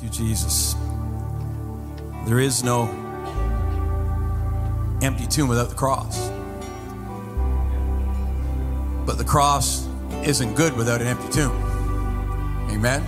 Thank 0.00 0.14
you, 0.14 0.28
Jesus. 0.28 0.74
There 2.24 2.40
is 2.40 2.64
no 2.64 2.88
empty 5.02 5.26
tomb 5.26 5.46
without 5.46 5.68
the 5.68 5.74
cross. 5.74 6.30
But 9.04 9.18
the 9.18 9.26
cross 9.26 9.86
isn't 10.24 10.54
good 10.54 10.74
without 10.74 11.02
an 11.02 11.06
empty 11.06 11.28
tomb. 11.28 11.52
Amen? 12.70 13.04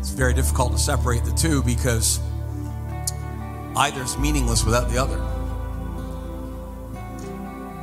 It's 0.00 0.10
very 0.10 0.34
difficult 0.34 0.72
to 0.72 0.78
separate 0.78 1.24
the 1.24 1.32
two 1.32 1.62
because 1.62 2.20
either 3.76 4.02
is 4.02 4.18
meaningless 4.18 4.66
without 4.66 4.90
the 4.90 4.98
other. 4.98 5.18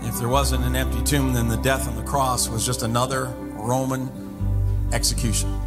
If 0.07 0.19
there 0.19 0.29
wasn't 0.29 0.65
an 0.65 0.75
empty 0.75 1.01
tomb, 1.01 1.33
then 1.33 1.47
the 1.47 1.57
death 1.57 1.87
on 1.87 1.95
the 1.95 2.03
cross 2.03 2.47
was 2.47 2.63
just 2.63 2.83
another 2.83 3.25
Roman 3.55 4.07
execution. 4.93 5.60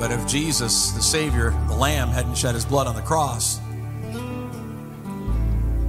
But 0.00 0.12
if 0.12 0.26
Jesus, 0.26 0.92
the 0.92 1.02
Savior, 1.02 1.50
the 1.68 1.76
Lamb, 1.76 2.08
hadn't 2.08 2.34
shed 2.34 2.54
his 2.54 2.64
blood 2.64 2.86
on 2.86 2.94
the 2.94 3.02
cross, 3.02 3.60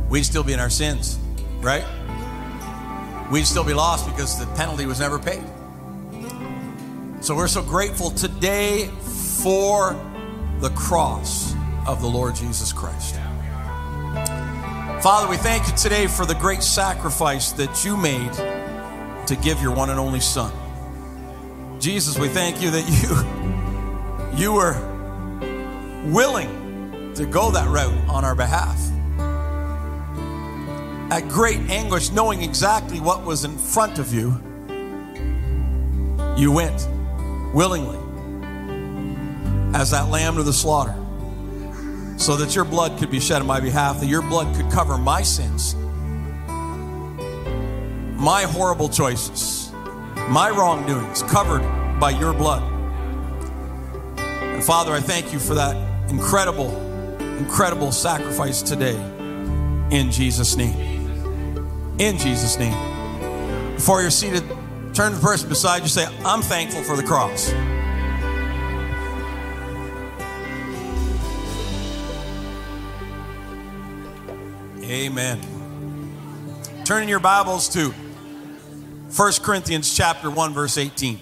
we'd 0.10 0.24
still 0.24 0.44
be 0.44 0.52
in 0.52 0.60
our 0.60 0.70
sins, 0.70 1.18
right? 1.62 1.86
We'd 3.32 3.48
still 3.48 3.64
be 3.64 3.74
lost 3.74 4.06
because 4.06 4.38
the 4.38 4.48
penalty 4.58 4.86
was 4.86 5.00
never 5.00 5.18
paid. 5.18 5.46
So 7.22 7.34
we're 7.38 7.48
so 7.48 7.62
grateful 7.64 8.12
today 8.12 8.88
for 9.42 9.94
the 10.60 10.72
cross 10.72 11.56
of 11.88 12.02
the 12.02 12.08
Lord 12.08 12.36
Jesus 12.36 12.74
Christ. 12.74 13.16
Father, 15.02 15.30
we 15.30 15.38
thank 15.38 15.70
you 15.70 15.78
today 15.78 16.08
for 16.08 16.26
the 16.26 16.36
great 16.36 16.64
sacrifice 16.64 17.54
that 17.54 17.86
you 17.86 17.96
made 17.96 18.34
to 19.28 19.38
give 19.38 19.62
your 19.62 19.74
one 19.74 19.90
and 19.90 20.02
only 20.02 20.20
Son. 20.20 20.52
Jesus, 21.80 22.20
we 22.20 22.28
thank 22.28 22.62
you 22.62 22.72
that 22.72 22.86
you, 22.90 23.41
you 24.36 24.54
were 24.54 24.76
willing 26.06 27.14
to 27.16 27.26
go 27.26 27.52
that 27.52 27.68
route 27.68 27.94
on 28.08 28.24
our 28.24 28.36
behalf. 28.36 28.80
At 31.12 31.28
great 31.28 31.60
anguish, 31.70 32.12
knowing 32.12 32.42
exactly 32.42 33.00
what 33.00 33.26
was 33.26 33.44
in 33.44 33.58
front 33.58 34.00
of 34.00 34.14
you, 34.14 34.30
you 36.38 36.52
went 36.52 36.88
willingly 37.54 38.00
as 39.78 39.92
that 39.92 40.10
lamb 40.10 40.38
to 40.38 40.44
the 40.44 40.54
slaughter 40.54 40.96
so 42.18 42.38
that 42.38 42.56
your 42.56 42.64
blood 42.64 42.98
could 42.98 43.12
be 43.12 43.20
shed 43.20 43.42
on 43.42 43.48
my 43.48 43.60
behalf, 43.60 44.00
that 44.00 44.06
your 44.06 44.22
blood 44.22 44.56
could 44.56 44.72
cover 44.72 44.98
my 44.98 45.22
sins, 45.22 45.76
my 48.16 48.44
horrible 48.44 48.88
choices, 48.88 49.72
my 50.30 50.50
wrongdoings, 50.50 51.24
covered 51.24 51.64
by 52.00 52.12
your 52.12 52.34
blood. 52.34 52.71
And 54.62 54.68
Father, 54.68 54.94
I 54.94 55.00
thank 55.00 55.34
you 55.34 55.40
for 55.40 55.56
that 55.56 55.76
incredible, 56.12 56.70
incredible 57.40 57.92
sacrifice 57.92 58.62
today 58.62 58.94
in 59.90 60.12
Jesus' 60.12 60.56
name. 60.56 61.98
In 61.98 62.16
Jesus' 62.20 62.60
name. 62.60 63.74
Before 63.74 64.04
you're 64.04 64.12
seated, 64.12 64.44
turn 64.94 65.14
to 65.14 65.18
the 65.18 65.20
person 65.20 65.50
beside 65.50 65.82
you 65.82 65.88
say, 65.88 66.06
I'm 66.24 66.44
thankful 66.44 66.84
for 66.84 66.96
the 66.96 67.02
cross. 67.02 67.52
Amen. 74.84 75.42
Turn 76.86 77.02
in 77.02 77.10
your 77.10 77.20
Bibles 77.20 77.68
to 77.70 77.90
1 77.90 79.34
Corinthians 79.42 79.92
chapter 79.98 80.30
1 80.30 80.54
verse 80.54 80.78
18. 80.78 81.20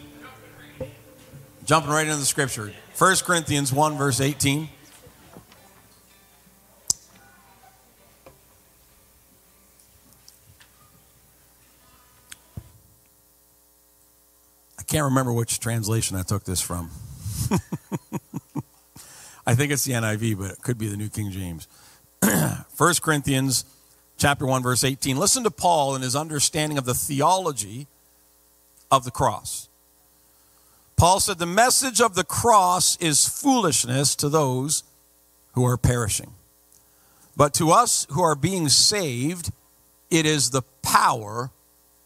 Jumping 1.64 1.90
right 1.90 2.06
into 2.06 2.20
the 2.20 2.26
scripture. 2.26 2.73
1 3.00 3.16
Corinthians 3.23 3.72
1 3.72 3.97
verse 3.97 4.19
18. 4.19 4.67
I 14.77 14.83
can't 14.83 15.05
remember 15.05 15.32
which 15.32 15.61
translation 15.61 16.17
I 16.17 16.23
took 16.23 16.43
this 16.43 16.60
from. 16.60 16.89
I 19.48 19.55
think 19.55 19.71
it's 19.71 19.86
the 19.86 19.93
NIV, 19.93 20.37
but 20.37 20.52
it 20.52 20.61
could 20.61 20.77
be 20.77 20.89
the 20.89 20.98
New 20.98 21.08
King 21.08 21.31
James. 21.31 21.70
1 22.21 22.93
Corinthians 23.02 23.64
chapter 24.17 24.45
1 24.45 24.61
verse 24.61 24.83
18. 24.83 25.16
Listen 25.16 25.43
to 25.43 25.52
Paul 25.52 25.95
and 25.95 26.04
his 26.04 26.17
understanding 26.17 26.77
of 26.77 26.83
the 26.83 26.93
theology 26.93 27.87
of 28.92 29.05
the 29.05 29.11
cross. 29.11 29.68
Paul 30.99 31.21
said 31.21 31.39
the 31.39 31.45
message 31.45 32.02
of 32.02 32.14
the 32.14 32.26
cross 32.26 32.98
is 32.98 33.26
foolishness 33.26 34.17
to 34.17 34.27
those 34.27 34.83
who 35.54 35.65
are 35.65 35.77
perishing. 35.77 36.33
But 37.37 37.54
to 37.54 37.71
us 37.71 38.05
who 38.10 38.21
are 38.21 38.36
being 38.36 38.67
saved, 38.67 39.49
it 40.11 40.26
is 40.26 40.49
the 40.49 40.64
power 40.82 41.52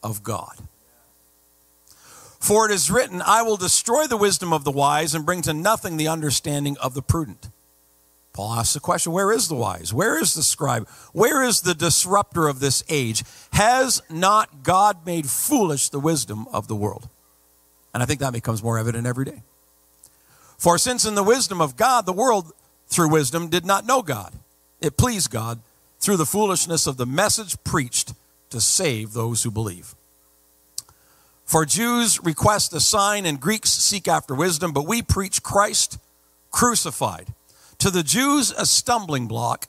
of 0.03 0.21
God. 0.21 0.59
For 2.39 2.69
it 2.69 2.71
is 2.71 2.91
written, 2.91 3.23
I 3.25 3.41
will 3.41 3.57
destroy 3.57 4.05
the 4.05 4.15
wisdom 4.15 4.53
of 4.53 4.63
the 4.63 4.69
wise 4.69 5.15
and 5.15 5.25
bring 5.25 5.41
to 5.41 5.55
nothing 5.55 5.97
the 5.97 6.07
understanding 6.07 6.77
of 6.77 6.93
the 6.93 7.01
prudent. 7.01 7.49
Paul 8.31 8.53
asks 8.53 8.75
the 8.75 8.79
question 8.79 9.11
where 9.11 9.31
is 9.31 9.47
the 9.47 9.55
wise? 9.55 9.91
Where 9.91 10.21
is 10.21 10.35
the 10.35 10.43
scribe? 10.43 10.87
Where 11.13 11.41
is 11.41 11.61
the 11.61 11.73
disruptor 11.73 12.47
of 12.47 12.59
this 12.59 12.83
age? 12.89 13.23
Has 13.53 14.03
not 14.07 14.61
God 14.61 15.03
made 15.03 15.31
foolish 15.31 15.89
the 15.89 15.99
wisdom 15.99 16.45
of 16.53 16.67
the 16.67 16.75
world? 16.75 17.09
And 17.93 18.01
I 18.01 18.05
think 18.05 18.19
that 18.21 18.33
becomes 18.33 18.63
more 18.63 18.77
evident 18.77 19.05
every 19.05 19.25
day. 19.25 19.43
For 20.57 20.77
since 20.77 21.05
in 21.05 21.15
the 21.15 21.23
wisdom 21.23 21.61
of 21.61 21.75
God, 21.75 22.05
the 22.05 22.13
world 22.13 22.51
through 22.87 23.09
wisdom 23.09 23.49
did 23.49 23.65
not 23.65 23.85
know 23.85 24.01
God, 24.01 24.33
it 24.81 24.97
pleased 24.97 25.29
God 25.29 25.59
through 25.99 26.17
the 26.17 26.25
foolishness 26.25 26.87
of 26.87 26.97
the 26.97 27.05
message 27.05 27.61
preached 27.63 28.13
to 28.49 28.61
save 28.61 29.13
those 29.13 29.43
who 29.43 29.51
believe. 29.51 29.95
For 31.45 31.65
Jews 31.65 32.23
request 32.23 32.73
a 32.73 32.79
sign 32.79 33.25
and 33.25 33.39
Greeks 33.39 33.69
seek 33.69 34.07
after 34.07 34.33
wisdom, 34.33 34.71
but 34.71 34.87
we 34.87 35.01
preach 35.01 35.43
Christ 35.43 35.97
crucified 36.51 37.33
to 37.79 37.89
the 37.89 38.03
Jews, 38.03 38.51
a 38.51 38.65
stumbling 38.65 39.27
block, 39.27 39.67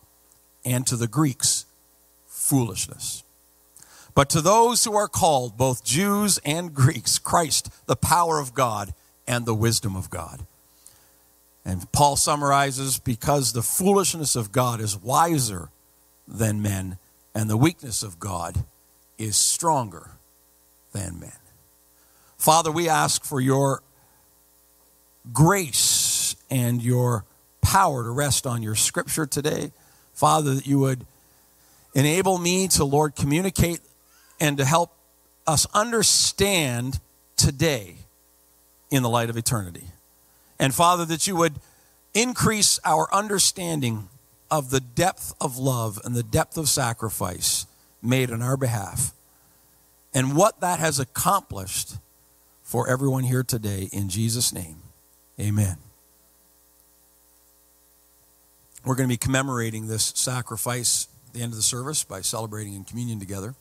and 0.64 0.86
to 0.86 0.96
the 0.96 1.08
Greeks, 1.08 1.66
foolishness. 2.26 3.23
But 4.14 4.28
to 4.30 4.40
those 4.40 4.84
who 4.84 4.94
are 4.94 5.08
called, 5.08 5.56
both 5.56 5.84
Jews 5.84 6.38
and 6.44 6.72
Greeks, 6.72 7.18
Christ, 7.18 7.68
the 7.86 7.96
power 7.96 8.38
of 8.38 8.54
God 8.54 8.94
and 9.26 9.44
the 9.44 9.54
wisdom 9.54 9.96
of 9.96 10.08
God. 10.10 10.46
And 11.64 11.90
Paul 11.92 12.16
summarizes 12.16 12.98
because 12.98 13.52
the 13.52 13.62
foolishness 13.62 14.36
of 14.36 14.52
God 14.52 14.80
is 14.80 14.96
wiser 14.96 15.70
than 16.28 16.62
men, 16.62 16.98
and 17.34 17.50
the 17.50 17.56
weakness 17.56 18.02
of 18.02 18.18
God 18.18 18.64
is 19.18 19.36
stronger 19.36 20.10
than 20.92 21.18
men. 21.18 21.32
Father, 22.36 22.70
we 22.70 22.88
ask 22.88 23.24
for 23.24 23.40
your 23.40 23.82
grace 25.32 26.36
and 26.50 26.82
your 26.82 27.24
power 27.62 28.04
to 28.04 28.10
rest 28.10 28.46
on 28.46 28.62
your 28.62 28.74
scripture 28.74 29.26
today. 29.26 29.72
Father, 30.12 30.54
that 30.54 30.66
you 30.66 30.78
would 30.78 31.06
enable 31.94 32.38
me 32.38 32.68
to, 32.68 32.84
Lord, 32.84 33.16
communicate 33.16 33.80
and 34.40 34.56
to 34.58 34.64
help 34.64 34.92
us 35.46 35.66
understand 35.74 37.00
today 37.36 37.96
in 38.90 39.02
the 39.02 39.08
light 39.08 39.30
of 39.30 39.36
eternity. 39.36 39.84
And 40.58 40.74
Father, 40.74 41.04
that 41.06 41.26
you 41.26 41.36
would 41.36 41.54
increase 42.14 42.78
our 42.84 43.12
understanding 43.12 44.08
of 44.50 44.70
the 44.70 44.80
depth 44.80 45.34
of 45.40 45.58
love 45.58 45.98
and 46.04 46.14
the 46.14 46.22
depth 46.22 46.56
of 46.56 46.68
sacrifice 46.68 47.66
made 48.02 48.30
on 48.30 48.42
our 48.42 48.56
behalf 48.56 49.12
and 50.14 50.36
what 50.36 50.60
that 50.60 50.78
has 50.78 51.00
accomplished 51.00 51.96
for 52.62 52.88
everyone 52.88 53.24
here 53.24 53.42
today. 53.42 53.88
In 53.92 54.08
Jesus' 54.08 54.52
name, 54.52 54.76
amen. 55.40 55.76
We're 58.84 58.94
going 58.94 59.08
to 59.08 59.12
be 59.12 59.18
commemorating 59.18 59.88
this 59.88 60.12
sacrifice 60.14 61.08
at 61.26 61.34
the 61.34 61.42
end 61.42 61.52
of 61.52 61.56
the 61.56 61.62
service 61.62 62.04
by 62.04 62.20
celebrating 62.20 62.74
in 62.74 62.84
communion 62.84 63.18
together. 63.18 63.54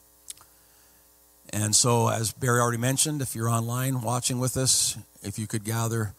And 1.53 1.75
so, 1.75 2.09
as 2.09 2.31
Barry 2.31 2.59
already 2.59 2.79
mentioned, 2.79 3.21
if 3.21 3.35
you're 3.35 3.47
online 3.47 4.01
watching 4.01 4.39
with 4.39 4.57
us, 4.57 4.97
if 5.21 5.37
you 5.37 5.45
could 5.45 5.63
gather 5.63 6.15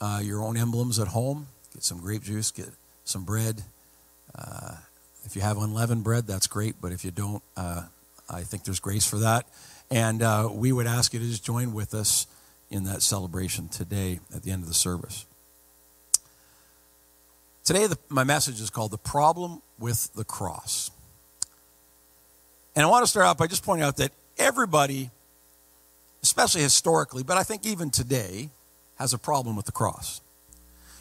uh, 0.00 0.20
your 0.22 0.40
own 0.40 0.56
emblems 0.56 1.00
at 1.00 1.08
home, 1.08 1.48
get 1.74 1.82
some 1.82 1.98
grape 1.98 2.22
juice, 2.22 2.52
get 2.52 2.68
some 3.02 3.24
bread. 3.24 3.64
Uh, 4.32 4.76
if 5.24 5.34
you 5.34 5.42
have 5.42 5.58
unleavened 5.58 6.04
bread, 6.04 6.28
that's 6.28 6.46
great, 6.46 6.76
but 6.80 6.92
if 6.92 7.04
you 7.04 7.10
don't, 7.10 7.42
uh, 7.56 7.82
I 8.30 8.42
think 8.42 8.62
there's 8.62 8.78
grace 8.78 9.04
for 9.04 9.18
that. 9.18 9.48
And 9.90 10.22
uh, 10.22 10.48
we 10.52 10.70
would 10.70 10.86
ask 10.86 11.12
you 11.12 11.18
to 11.18 11.26
just 11.26 11.44
join 11.44 11.74
with 11.74 11.92
us 11.92 12.28
in 12.70 12.84
that 12.84 13.02
celebration 13.02 13.68
today 13.68 14.20
at 14.32 14.44
the 14.44 14.52
end 14.52 14.62
of 14.62 14.68
the 14.68 14.74
service. 14.74 15.26
Today, 17.64 17.88
the, 17.88 17.98
my 18.08 18.22
message 18.22 18.60
is 18.60 18.70
called 18.70 18.92
The 18.92 18.98
Problem 18.98 19.60
with 19.80 20.14
the 20.14 20.24
Cross. 20.24 20.92
And 22.76 22.86
I 22.86 22.88
want 22.88 23.04
to 23.04 23.10
start 23.10 23.26
out 23.26 23.38
by 23.38 23.48
just 23.48 23.64
pointing 23.64 23.84
out 23.84 23.96
that 23.96 24.12
everybody, 24.38 25.10
especially 26.22 26.62
historically, 26.62 27.22
but 27.22 27.36
I 27.36 27.42
think 27.42 27.66
even 27.66 27.90
today, 27.90 28.50
has 28.96 29.12
a 29.12 29.18
problem 29.18 29.56
with 29.56 29.66
the 29.66 29.72
cross. 29.72 30.20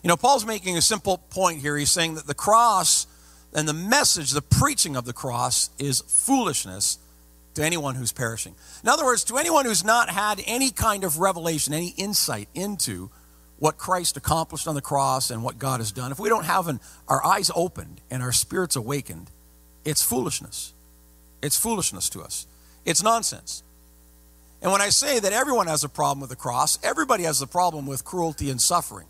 You 0.03 0.07
know, 0.07 0.17
Paul's 0.17 0.45
making 0.45 0.77
a 0.77 0.81
simple 0.81 1.19
point 1.29 1.61
here. 1.61 1.77
He's 1.77 1.91
saying 1.91 2.15
that 2.15 2.25
the 2.25 2.33
cross 2.33 3.05
and 3.53 3.67
the 3.67 3.73
message, 3.73 4.31
the 4.31 4.41
preaching 4.41 4.95
of 4.95 5.05
the 5.05 5.13
cross, 5.13 5.69
is 5.77 6.01
foolishness 6.01 6.97
to 7.53 7.63
anyone 7.63 7.95
who's 7.95 8.11
perishing. 8.11 8.55
In 8.81 8.89
other 8.89 9.05
words, 9.05 9.23
to 9.25 9.37
anyone 9.37 9.65
who's 9.65 9.83
not 9.83 10.09
had 10.09 10.41
any 10.47 10.71
kind 10.71 11.03
of 11.03 11.19
revelation, 11.19 11.73
any 11.73 11.93
insight 11.97 12.47
into 12.55 13.11
what 13.59 13.77
Christ 13.77 14.17
accomplished 14.17 14.67
on 14.67 14.73
the 14.73 14.81
cross 14.81 15.29
and 15.29 15.43
what 15.43 15.59
God 15.59 15.79
has 15.79 15.91
done, 15.91 16.11
if 16.11 16.19
we 16.19 16.29
don't 16.29 16.45
have 16.45 16.67
an, 16.67 16.79
our 17.07 17.23
eyes 17.23 17.51
opened 17.53 18.01
and 18.09 18.23
our 18.23 18.31
spirits 18.31 18.75
awakened, 18.75 19.29
it's 19.85 20.01
foolishness. 20.01 20.73
It's 21.43 21.57
foolishness 21.59 22.09
to 22.09 22.21
us. 22.21 22.47
It's 22.85 23.03
nonsense. 23.03 23.63
And 24.61 24.71
when 24.71 24.81
I 24.81 24.89
say 24.89 25.19
that 25.19 25.33
everyone 25.33 25.67
has 25.67 25.83
a 25.83 25.89
problem 25.89 26.21
with 26.21 26.29
the 26.29 26.35
cross, 26.35 26.77
everybody 26.83 27.23
has 27.23 27.41
a 27.41 27.47
problem 27.47 27.87
with 27.87 28.03
cruelty 28.03 28.49
and 28.49 28.61
suffering. 28.61 29.07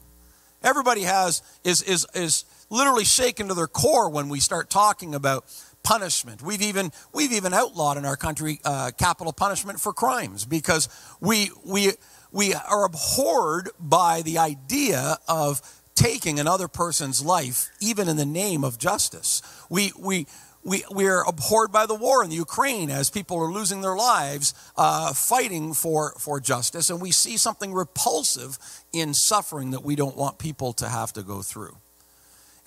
Everybody 0.64 1.02
has 1.02 1.42
is 1.64 1.82
is 1.82 2.06
is 2.14 2.46
literally 2.70 3.04
shaken 3.04 3.48
to 3.48 3.54
their 3.54 3.68
core 3.68 4.10
when 4.10 4.30
we 4.30 4.40
start 4.40 4.70
talking 4.70 5.16
about 5.16 5.46
punishment. 5.84 6.42
We've 6.42 6.62
even 6.62 6.92
we've 7.14 7.32
even 7.34 7.54
outlawed 7.54 7.98
in 7.98 8.06
our 8.06 8.16
country 8.16 8.60
uh, 8.64 8.92
capital 8.98 9.34
punishment 9.34 9.80
for 9.80 9.92
crimes 9.92 10.46
because 10.46 10.88
we 11.20 11.50
we 11.66 11.94
we 12.32 12.54
are 12.54 12.86
abhorred 12.86 13.70
by 13.80 14.22
the 14.22 14.38
idea 14.38 15.18
of 15.28 15.62
taking 15.96 16.40
another 16.40 16.68
person's 16.68 17.24
life, 17.24 17.70
even 17.82 18.08
in 18.08 18.18
the 18.18 18.26
name 18.26 18.64
of 18.64 18.78
justice. 18.78 19.42
We 19.70 19.92
we 19.98 20.28
we, 20.64 20.84
we 20.92 21.08
are 21.08 21.28
abhorred 21.28 21.72
by 21.72 21.86
the 21.86 21.96
war 21.96 22.24
in 22.24 22.30
the 22.30 22.36
Ukraine 22.36 22.90
as 22.90 23.10
people 23.10 23.38
are 23.38 23.52
losing 23.52 23.82
their 23.82 23.96
lives 23.96 24.54
uh, 24.78 25.14
fighting 25.14 25.74
for, 25.74 26.14
for 26.20 26.40
justice. 26.40 26.90
And 26.90 27.02
we 27.02 27.12
see 27.12 27.38
something 27.38 27.74
repulsive 27.74 28.60
in 28.94 29.14
suffering 29.14 29.72
that 29.72 29.84
we 29.84 29.96
don't 29.96 30.16
want 30.16 30.38
people 30.38 30.74
to 30.74 30.88
have 30.88 31.14
to 31.14 31.24
go 31.24 31.42
through. 31.42 31.78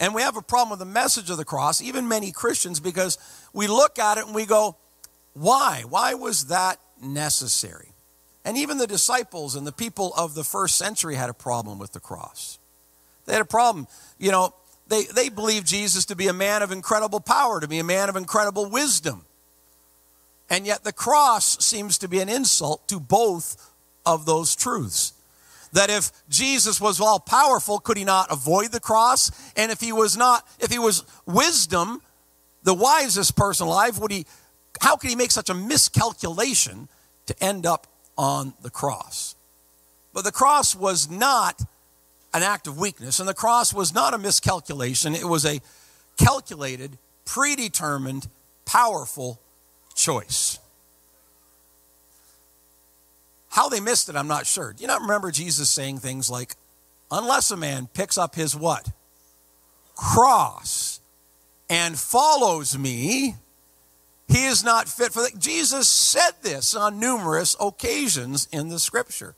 And 0.00 0.14
we 0.14 0.22
have 0.22 0.36
a 0.36 0.42
problem 0.42 0.70
with 0.70 0.80
the 0.80 0.92
message 0.92 1.30
of 1.30 1.36
the 1.36 1.44
cross, 1.44 1.80
even 1.80 2.08
many 2.08 2.32
Christians, 2.32 2.80
because 2.80 3.16
we 3.52 3.68
look 3.68 3.98
at 3.98 4.18
it 4.18 4.26
and 4.26 4.34
we 4.34 4.44
go, 4.44 4.76
why? 5.34 5.84
Why 5.88 6.14
was 6.14 6.46
that 6.46 6.80
necessary? 7.00 7.92
And 8.44 8.56
even 8.56 8.78
the 8.78 8.88
disciples 8.88 9.54
and 9.54 9.66
the 9.66 9.72
people 9.72 10.12
of 10.16 10.34
the 10.34 10.44
first 10.44 10.76
century 10.76 11.14
had 11.14 11.30
a 11.30 11.34
problem 11.34 11.78
with 11.78 11.92
the 11.92 12.00
cross. 12.00 12.58
They 13.24 13.32
had 13.32 13.42
a 13.42 13.46
problem. 13.46 13.86
You 14.18 14.32
know, 14.32 14.54
they, 14.86 15.04
they 15.04 15.28
believe 15.28 15.64
Jesus 15.64 16.04
to 16.06 16.16
be 16.16 16.28
a 16.28 16.32
man 16.32 16.62
of 16.62 16.70
incredible 16.70 17.20
power, 17.20 17.60
to 17.60 17.68
be 17.68 17.78
a 17.78 17.84
man 17.84 18.08
of 18.08 18.16
incredible 18.16 18.68
wisdom. 18.68 19.24
And 20.50 20.66
yet 20.66 20.84
the 20.84 20.92
cross 20.92 21.64
seems 21.64 21.98
to 21.98 22.08
be 22.08 22.20
an 22.20 22.28
insult 22.28 22.86
to 22.88 23.00
both 23.00 23.70
of 24.04 24.26
those 24.26 24.54
truths. 24.54 25.14
That 25.72 25.90
if 25.90 26.12
Jesus 26.28 26.80
was 26.80 27.00
all 27.00 27.18
powerful, 27.18 27.80
could 27.80 27.96
he 27.96 28.04
not 28.04 28.30
avoid 28.30 28.70
the 28.70 28.80
cross? 28.80 29.30
And 29.56 29.72
if 29.72 29.80
he 29.80 29.90
was 29.90 30.16
not, 30.16 30.46
if 30.60 30.70
he 30.70 30.78
was 30.78 31.02
wisdom, 31.26 32.02
the 32.62 32.74
wisest 32.74 33.36
person 33.36 33.66
alive, 33.66 33.98
would 33.98 34.12
he, 34.12 34.26
how 34.80 34.96
could 34.96 35.10
he 35.10 35.16
make 35.16 35.30
such 35.30 35.50
a 35.50 35.54
miscalculation 35.54 36.88
to 37.26 37.42
end 37.42 37.66
up 37.66 37.86
on 38.16 38.52
the 38.62 38.70
cross? 38.70 39.34
But 40.12 40.24
the 40.24 40.32
cross 40.32 40.76
was 40.76 41.10
not 41.10 41.60
an 42.34 42.42
act 42.42 42.66
of 42.66 42.78
weakness. 42.78 43.20
And 43.20 43.28
the 43.28 43.34
cross 43.34 43.72
was 43.72 43.94
not 43.94 44.12
a 44.12 44.18
miscalculation, 44.18 45.14
it 45.14 45.24
was 45.24 45.46
a 45.46 45.60
calculated, 46.18 46.98
predetermined, 47.24 48.28
powerful 48.66 49.40
choice. 49.94 50.58
How 53.48 53.68
they 53.68 53.80
missed 53.80 54.08
it, 54.08 54.16
I'm 54.16 54.26
not 54.26 54.46
sure. 54.46 54.72
Do 54.72 54.82
you 54.82 54.88
not 54.88 55.02
remember 55.02 55.30
Jesus 55.30 55.70
saying 55.70 56.00
things 56.00 56.28
like, 56.28 56.56
unless 57.10 57.52
a 57.52 57.56
man 57.56 57.88
picks 57.94 58.18
up 58.18 58.34
his 58.34 58.56
what? 58.56 58.90
Cross 59.94 61.00
and 61.70 61.96
follows 61.96 62.76
me, 62.76 63.36
he 64.26 64.46
is 64.46 64.64
not 64.64 64.88
fit 64.88 65.12
for 65.12 65.22
that. 65.22 65.38
Jesus 65.38 65.88
said 65.88 66.32
this 66.42 66.74
on 66.74 66.98
numerous 66.98 67.54
occasions 67.60 68.48
in 68.50 68.70
the 68.70 68.80
scripture. 68.80 69.36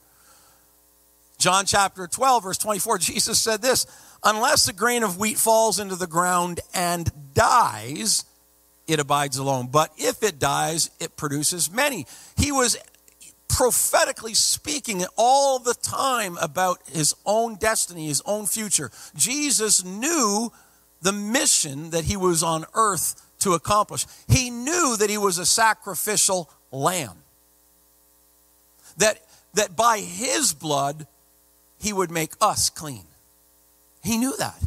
John 1.38 1.66
chapter 1.66 2.06
12, 2.06 2.42
verse 2.42 2.58
24, 2.58 2.98
Jesus 2.98 3.40
said 3.40 3.62
this 3.62 3.86
Unless 4.24 4.68
a 4.68 4.72
grain 4.72 5.02
of 5.02 5.18
wheat 5.18 5.38
falls 5.38 5.78
into 5.78 5.96
the 5.96 6.06
ground 6.06 6.60
and 6.74 7.10
dies, 7.34 8.24
it 8.86 8.98
abides 8.98 9.36
alone. 9.36 9.68
But 9.70 9.92
if 9.96 10.22
it 10.22 10.38
dies, 10.38 10.90
it 11.00 11.16
produces 11.16 11.70
many. 11.70 12.06
He 12.36 12.52
was 12.52 12.78
prophetically 13.48 14.34
speaking 14.34 15.04
all 15.16 15.58
the 15.58 15.74
time 15.74 16.36
about 16.38 16.80
his 16.90 17.14
own 17.24 17.56
destiny, 17.56 18.08
his 18.08 18.22
own 18.26 18.46
future. 18.46 18.90
Jesus 19.14 19.84
knew 19.84 20.52
the 21.02 21.12
mission 21.12 21.90
that 21.90 22.04
he 22.04 22.16
was 22.16 22.42
on 22.42 22.64
earth 22.74 23.22
to 23.40 23.52
accomplish. 23.52 24.06
He 24.28 24.50
knew 24.50 24.96
that 24.96 25.10
he 25.10 25.18
was 25.18 25.38
a 25.38 25.46
sacrificial 25.46 26.50
lamb. 26.70 27.18
That, 28.96 29.20
that 29.54 29.76
by 29.76 29.98
his 29.98 30.52
blood, 30.54 31.06
he 31.78 31.92
would 31.92 32.10
make 32.10 32.32
us 32.40 32.70
clean. 32.70 33.04
He 34.02 34.18
knew 34.18 34.36
that. 34.38 34.62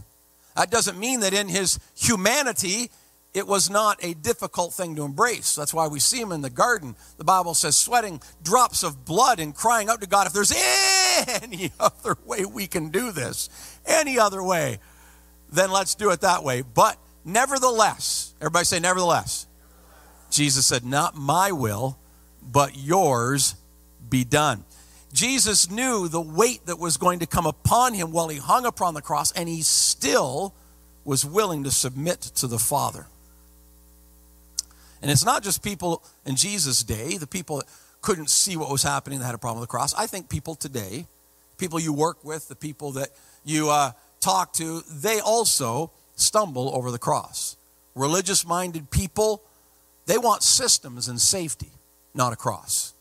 That 0.56 0.72
doesn't 0.72 1.00
mean 1.00 1.22
that 1.22 1.34
in 1.34 1.48
his 1.48 1.80
humanity, 1.96 2.92
it 3.34 3.48
was 3.48 3.70
not 3.70 4.04
a 4.04 4.14
difficult 4.14 4.74
thing 4.74 4.96
to 4.96 5.04
embrace. 5.04 5.56
That's 5.56 5.74
why 5.74 5.88
we 5.88 6.00
see 6.00 6.20
him 6.20 6.32
in 6.32 6.42
the 6.42 6.50
garden. 6.50 6.96
The 7.18 7.24
Bible 7.24 7.54
says, 7.54 7.78
sweating 7.78 8.22
drops 8.44 8.84
of 8.84 9.06
blood 9.06 9.40
and 9.40 9.56
crying 9.56 9.90
out 9.90 10.02
to 10.02 10.08
God, 10.08 10.28
if 10.28 10.34
there's 10.34 10.54
any 11.42 11.72
other 11.80 12.18
way 12.26 12.46
we 12.46 12.68
can 12.68 12.90
do 12.90 13.12
this, 13.12 13.50
any 13.86 14.18
other 14.18 14.44
way, 14.44 14.80
then 15.52 15.72
let's 15.72 15.96
do 15.96 16.12
it 16.12 16.22
that 16.22 16.44
way. 16.44 16.62
But 16.62 16.98
nevertheless, 17.24 18.34
everybody 18.42 18.66
say, 18.66 18.80
nevertheless. 18.80 19.48
Jesus 20.30 20.66
said, 20.66 20.86
Not 20.86 21.16
my 21.16 21.52
will, 21.52 21.98
but 22.42 22.78
yours 22.78 23.56
be 24.10 24.24
done. 24.24 24.64
Jesus 25.14 25.70
knew 25.70 26.08
the 26.08 26.22
weight 26.22 26.66
that 26.68 26.78
was 26.78 26.98
going 26.98 27.20
to 27.20 27.26
come 27.26 27.48
upon 27.48 27.94
him 27.94 28.12
while 28.12 28.28
he 28.28 28.38
hung 28.38 28.66
upon 28.66 28.94
the 28.94 29.02
cross, 29.02 29.32
and 29.32 29.50
he 29.50 29.62
still 29.62 30.54
was 31.04 31.26
willing 31.26 31.64
to 31.64 31.72
submit 31.72 32.22
to 32.22 32.48
the 32.48 32.60
Father. 32.60 33.08
And 35.02 35.10
it's 35.10 35.26
not 35.26 35.44
just 35.44 35.64
people 35.64 36.04
in 36.26 36.36
Jesus' 36.36 36.84
day, 36.84 37.18
the 37.18 37.28
people 37.28 37.58
that 37.58 37.68
couldn't 38.02 38.30
see 38.30 38.56
what 38.56 38.70
was 38.70 38.84
happening 38.84 39.20
that 39.20 39.26
had 39.26 39.36
a 39.36 39.40
problem 39.40 39.62
with 39.62 39.70
the 39.70 39.72
cross. 39.72 39.94
I 39.96 40.08
think 40.08 40.30
people 40.30 40.56
today, 40.56 41.08
people 41.58 41.80
you 41.80 41.94
work 41.94 42.24
with, 42.24 42.48
the 42.48 42.56
people 42.56 42.92
that 42.92 43.10
you 43.44 43.70
uh, 43.70 43.92
talk 44.20 44.54
to, 44.54 44.82
they 44.92 45.20
also 45.20 45.92
stumble 46.16 46.76
over 46.76 46.92
the 46.92 47.00
cross. 47.00 47.56
Religious 47.96 48.46
minded 48.46 48.92
people, 48.92 49.42
they 50.06 50.18
want 50.18 50.44
systems 50.44 51.08
and 51.08 51.20
safety, 51.20 51.72
not 52.14 52.34
a 52.34 52.36
cross, 52.36 52.94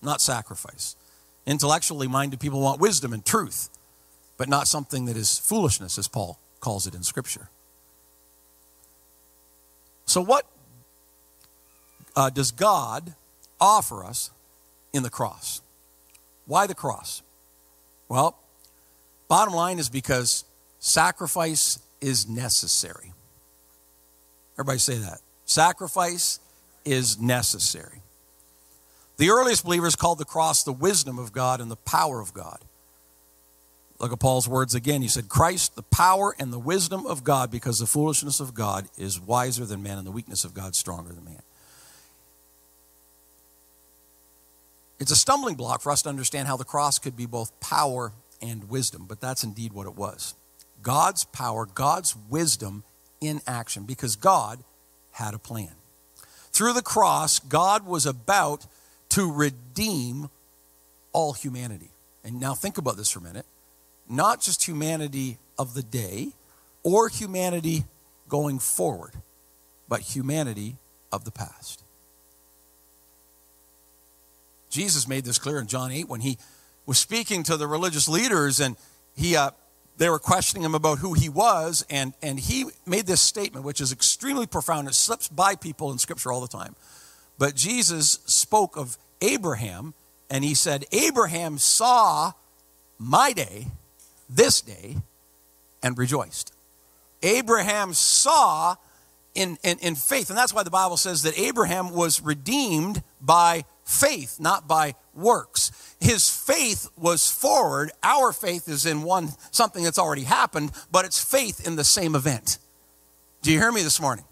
not 0.00 0.20
sacrifice. 0.20 0.96
Intellectually 1.46 2.06
minded 2.06 2.40
people 2.40 2.60
want 2.60 2.80
wisdom 2.80 3.12
and 3.12 3.24
truth, 3.24 3.68
but 4.36 4.48
not 4.48 4.68
something 4.68 5.06
that 5.06 5.16
is 5.16 5.38
foolishness, 5.38 5.98
as 5.98 6.08
Paul 6.08 6.38
calls 6.60 6.86
it 6.86 6.94
in 6.94 7.02
Scripture. 7.02 7.48
So, 10.06 10.20
what 10.20 10.46
uh, 12.14 12.30
does 12.30 12.50
God 12.50 13.14
offer 13.60 14.04
us 14.04 14.30
in 14.92 15.02
the 15.02 15.10
cross? 15.10 15.62
Why 16.46 16.66
the 16.66 16.74
cross? 16.74 17.22
Well, 18.08 18.38
bottom 19.28 19.54
line 19.54 19.78
is 19.78 19.88
because 19.88 20.44
sacrifice 20.78 21.78
is 22.00 22.28
necessary. 22.28 23.12
Everybody 24.54 24.78
say 24.78 24.98
that. 24.98 25.20
Sacrifice 25.46 26.40
is 26.84 27.18
necessary. 27.18 28.02
The 29.22 29.30
earliest 29.30 29.64
believers 29.64 29.94
called 29.94 30.18
the 30.18 30.24
cross 30.24 30.64
the 30.64 30.72
wisdom 30.72 31.16
of 31.16 31.32
God 31.32 31.60
and 31.60 31.70
the 31.70 31.76
power 31.76 32.18
of 32.18 32.34
God. 32.34 32.58
Look 34.00 34.12
at 34.12 34.18
Paul's 34.18 34.48
words 34.48 34.74
again. 34.74 35.00
He 35.00 35.06
said, 35.06 35.28
Christ, 35.28 35.76
the 35.76 35.84
power 35.84 36.34
and 36.40 36.52
the 36.52 36.58
wisdom 36.58 37.06
of 37.06 37.22
God, 37.22 37.48
because 37.48 37.78
the 37.78 37.86
foolishness 37.86 38.40
of 38.40 38.52
God 38.52 38.88
is 38.98 39.20
wiser 39.20 39.64
than 39.64 39.80
man, 39.80 39.96
and 39.96 40.04
the 40.04 40.10
weakness 40.10 40.44
of 40.44 40.54
God 40.54 40.74
stronger 40.74 41.12
than 41.12 41.24
man. 41.24 41.42
It's 44.98 45.12
a 45.12 45.16
stumbling 45.16 45.54
block 45.54 45.82
for 45.82 45.92
us 45.92 46.02
to 46.02 46.08
understand 46.08 46.48
how 46.48 46.56
the 46.56 46.64
cross 46.64 46.98
could 46.98 47.16
be 47.16 47.26
both 47.26 47.60
power 47.60 48.10
and 48.40 48.68
wisdom, 48.68 49.04
but 49.06 49.20
that's 49.20 49.44
indeed 49.44 49.72
what 49.72 49.86
it 49.86 49.94
was. 49.94 50.34
God's 50.82 51.26
power, 51.26 51.64
God's 51.64 52.16
wisdom 52.28 52.82
in 53.20 53.40
action, 53.46 53.84
because 53.84 54.16
God 54.16 54.64
had 55.12 55.32
a 55.32 55.38
plan. 55.38 55.76
Through 56.50 56.72
the 56.72 56.82
cross, 56.82 57.38
God 57.38 57.86
was 57.86 58.04
about 58.04 58.66
to 59.12 59.30
redeem 59.30 60.30
all 61.12 61.32
humanity. 61.32 61.90
And 62.24 62.40
now 62.40 62.54
think 62.54 62.78
about 62.78 62.96
this 62.96 63.10
for 63.10 63.18
a 63.18 63.22
minute. 63.22 63.46
Not 64.08 64.40
just 64.40 64.66
humanity 64.66 65.38
of 65.58 65.74
the 65.74 65.82
day 65.82 66.28
or 66.82 67.08
humanity 67.08 67.84
going 68.28 68.58
forward, 68.58 69.12
but 69.88 70.00
humanity 70.00 70.76
of 71.12 71.24
the 71.24 71.30
past. 71.30 71.82
Jesus 74.70 75.06
made 75.06 75.24
this 75.24 75.38
clear 75.38 75.58
in 75.58 75.66
John 75.66 75.92
8 75.92 76.08
when 76.08 76.20
he 76.20 76.38
was 76.86 76.98
speaking 76.98 77.42
to 77.44 77.58
the 77.58 77.66
religious 77.66 78.08
leaders 78.08 78.60
and 78.60 78.76
he 79.14 79.36
uh, 79.36 79.50
they 79.98 80.08
were 80.08 80.18
questioning 80.18 80.64
him 80.64 80.74
about 80.74 80.98
who 80.98 81.12
he 81.12 81.28
was, 81.28 81.84
and, 81.90 82.14
and 82.22 82.40
he 82.40 82.64
made 82.86 83.06
this 83.06 83.20
statement, 83.20 83.64
which 83.64 83.80
is 83.80 83.92
extremely 83.92 84.46
profound. 84.46 84.88
It 84.88 84.94
slips 84.94 85.28
by 85.28 85.54
people 85.54 85.92
in 85.92 85.98
Scripture 85.98 86.32
all 86.32 86.40
the 86.40 86.48
time. 86.48 86.74
But 87.38 87.54
Jesus 87.54 88.20
spoke 88.26 88.76
of 88.76 88.96
Abraham, 89.20 89.94
and 90.30 90.44
he 90.44 90.54
said, 90.54 90.84
Abraham 90.92 91.58
saw 91.58 92.32
my 92.98 93.32
day, 93.32 93.66
this 94.28 94.60
day, 94.60 94.96
and 95.82 95.98
rejoiced. 95.98 96.52
Abraham 97.22 97.94
saw 97.94 98.76
in, 99.34 99.58
in, 99.62 99.78
in 99.78 99.94
faith, 99.94 100.28
and 100.28 100.38
that's 100.38 100.52
why 100.52 100.62
the 100.62 100.70
Bible 100.70 100.96
says 100.96 101.22
that 101.22 101.38
Abraham 101.38 101.90
was 101.90 102.20
redeemed 102.20 103.02
by 103.20 103.64
faith, 103.84 104.38
not 104.38 104.68
by 104.68 104.94
works. 105.14 105.70
His 106.00 106.28
faith 106.28 106.88
was 106.96 107.30
forward. 107.30 107.92
Our 108.02 108.32
faith 108.32 108.68
is 108.68 108.86
in 108.86 109.02
one 109.02 109.30
something 109.50 109.82
that's 109.84 109.98
already 109.98 110.24
happened, 110.24 110.72
but 110.90 111.04
it's 111.04 111.22
faith 111.22 111.66
in 111.66 111.76
the 111.76 111.84
same 111.84 112.14
event. 112.14 112.58
Do 113.42 113.50
you 113.50 113.58
hear 113.58 113.72
me 113.72 113.82
this 113.82 114.00
morning? 114.00 114.24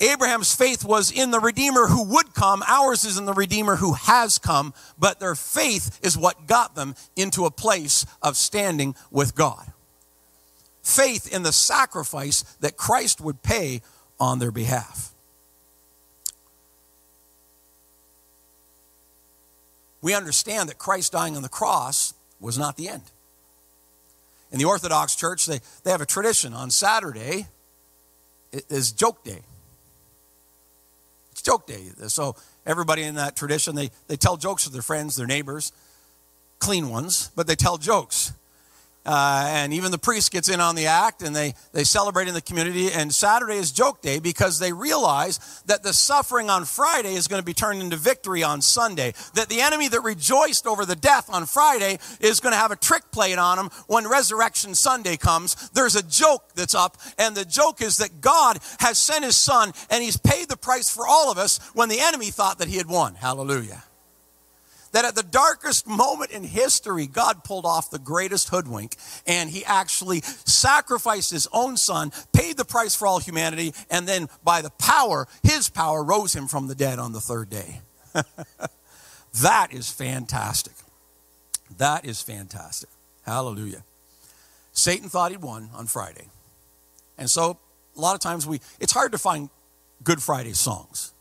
Abraham's 0.00 0.54
faith 0.54 0.84
was 0.84 1.12
in 1.12 1.30
the 1.30 1.40
Redeemer 1.40 1.86
who 1.86 2.04
would 2.04 2.34
come. 2.34 2.62
Ours 2.66 3.04
is 3.04 3.18
in 3.18 3.26
the 3.26 3.34
Redeemer 3.34 3.76
who 3.76 3.92
has 3.92 4.38
come, 4.38 4.72
but 4.98 5.20
their 5.20 5.34
faith 5.34 6.00
is 6.02 6.16
what 6.16 6.46
got 6.46 6.74
them 6.74 6.94
into 7.16 7.44
a 7.44 7.50
place 7.50 8.06
of 8.22 8.36
standing 8.36 8.94
with 9.10 9.34
God. 9.34 9.72
Faith 10.82 11.32
in 11.32 11.42
the 11.42 11.52
sacrifice 11.52 12.42
that 12.60 12.78
Christ 12.78 13.20
would 13.20 13.42
pay 13.42 13.82
on 14.18 14.38
their 14.38 14.50
behalf. 14.50 15.10
we 20.02 20.14
understand 20.14 20.68
that 20.68 20.78
Christ 20.78 21.12
dying 21.12 21.36
on 21.36 21.42
the 21.42 21.48
cross 21.48 22.14
was 22.40 22.56
not 22.58 22.76
the 22.76 22.88
end. 22.88 23.02
In 24.50 24.58
the 24.58 24.64
Orthodox 24.64 25.14
Church, 25.14 25.46
they, 25.46 25.60
they 25.84 25.90
have 25.90 26.00
a 26.00 26.06
tradition 26.06 26.52
on 26.54 26.70
Saturday 26.70 27.46
it 28.52 28.64
is 28.68 28.90
joke 28.90 29.22
day. 29.22 29.42
Joke 31.42 31.66
day. 31.66 31.90
So 32.08 32.36
everybody 32.66 33.02
in 33.02 33.14
that 33.16 33.36
tradition, 33.36 33.74
they, 33.74 33.90
they 34.08 34.16
tell 34.16 34.36
jokes 34.36 34.64
to 34.64 34.70
their 34.70 34.82
friends, 34.82 35.16
their 35.16 35.26
neighbors, 35.26 35.72
clean 36.58 36.88
ones, 36.88 37.30
but 37.34 37.46
they 37.46 37.56
tell 37.56 37.78
jokes. 37.78 38.32
Uh, 39.06 39.46
and 39.48 39.72
even 39.72 39.90
the 39.90 39.98
priest 39.98 40.30
gets 40.30 40.50
in 40.50 40.60
on 40.60 40.74
the 40.74 40.86
act 40.86 41.22
and 41.22 41.34
they, 41.34 41.54
they 41.72 41.84
celebrate 41.84 42.28
in 42.28 42.34
the 42.34 42.42
community. 42.42 42.92
And 42.92 43.12
Saturday 43.12 43.56
is 43.56 43.72
joke 43.72 44.02
day 44.02 44.18
because 44.18 44.58
they 44.58 44.72
realize 44.72 45.62
that 45.66 45.82
the 45.82 45.94
suffering 45.94 46.50
on 46.50 46.66
Friday 46.66 47.14
is 47.14 47.26
going 47.26 47.40
to 47.40 47.44
be 47.44 47.54
turned 47.54 47.80
into 47.80 47.96
victory 47.96 48.42
on 48.42 48.60
Sunday. 48.60 49.14
That 49.34 49.48
the 49.48 49.62
enemy 49.62 49.88
that 49.88 50.02
rejoiced 50.02 50.66
over 50.66 50.84
the 50.84 50.96
death 50.96 51.30
on 51.32 51.46
Friday 51.46 51.98
is 52.20 52.40
going 52.40 52.52
to 52.52 52.58
have 52.58 52.72
a 52.72 52.76
trick 52.76 53.10
played 53.10 53.38
on 53.38 53.58
him 53.58 53.70
when 53.86 54.06
Resurrection 54.06 54.74
Sunday 54.74 55.16
comes. 55.16 55.70
There's 55.70 55.96
a 55.96 56.02
joke 56.02 56.52
that's 56.54 56.74
up, 56.74 56.98
and 57.18 57.34
the 57.34 57.46
joke 57.46 57.80
is 57.80 57.96
that 57.98 58.20
God 58.20 58.58
has 58.80 58.98
sent 58.98 59.24
his 59.24 59.36
son 59.36 59.72
and 59.88 60.04
he's 60.04 60.18
paid 60.18 60.48
the 60.48 60.56
price 60.58 60.90
for 60.90 61.06
all 61.08 61.30
of 61.30 61.38
us 61.38 61.58
when 61.72 61.88
the 61.88 62.00
enemy 62.00 62.30
thought 62.30 62.58
that 62.58 62.68
he 62.68 62.76
had 62.76 62.86
won. 62.86 63.14
Hallelujah 63.14 63.82
that 64.92 65.04
at 65.04 65.14
the 65.14 65.22
darkest 65.22 65.86
moment 65.86 66.30
in 66.30 66.44
history, 66.44 67.06
God 67.06 67.44
pulled 67.44 67.64
off 67.64 67.90
the 67.90 67.98
greatest 67.98 68.48
hoodwink 68.48 68.96
and 69.26 69.50
he 69.50 69.64
actually 69.64 70.20
sacrificed 70.20 71.30
his 71.30 71.48
own 71.52 71.76
son, 71.76 72.12
paid 72.32 72.56
the 72.56 72.64
price 72.64 72.94
for 72.94 73.06
all 73.06 73.18
humanity, 73.18 73.72
and 73.90 74.06
then 74.06 74.28
by 74.44 74.62
the 74.62 74.70
power, 74.70 75.28
his 75.42 75.68
power, 75.68 76.02
rose 76.02 76.34
him 76.34 76.48
from 76.48 76.66
the 76.66 76.74
dead 76.74 76.98
on 76.98 77.12
the 77.12 77.20
third 77.20 77.50
day. 77.50 77.80
that 79.42 79.72
is 79.72 79.90
fantastic. 79.90 80.74
That 81.78 82.04
is 82.04 82.20
fantastic. 82.20 82.90
Hallelujah. 83.24 83.84
Satan 84.72 85.08
thought 85.08 85.30
he'd 85.30 85.42
won 85.42 85.70
on 85.74 85.86
Friday. 85.86 86.26
And 87.16 87.30
so 87.30 87.58
a 87.96 88.00
lot 88.00 88.14
of 88.14 88.20
times 88.20 88.46
we, 88.46 88.60
it's 88.80 88.92
hard 88.92 89.12
to 89.12 89.18
find 89.18 89.50
Good 90.02 90.22
Friday 90.22 90.52
songs. 90.52 91.12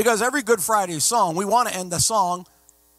Because 0.00 0.22
every 0.22 0.40
Good 0.40 0.62
Friday 0.62 0.98
song, 0.98 1.36
we 1.36 1.44
want 1.44 1.68
to 1.68 1.76
end 1.76 1.92
the 1.92 1.98
song 1.98 2.46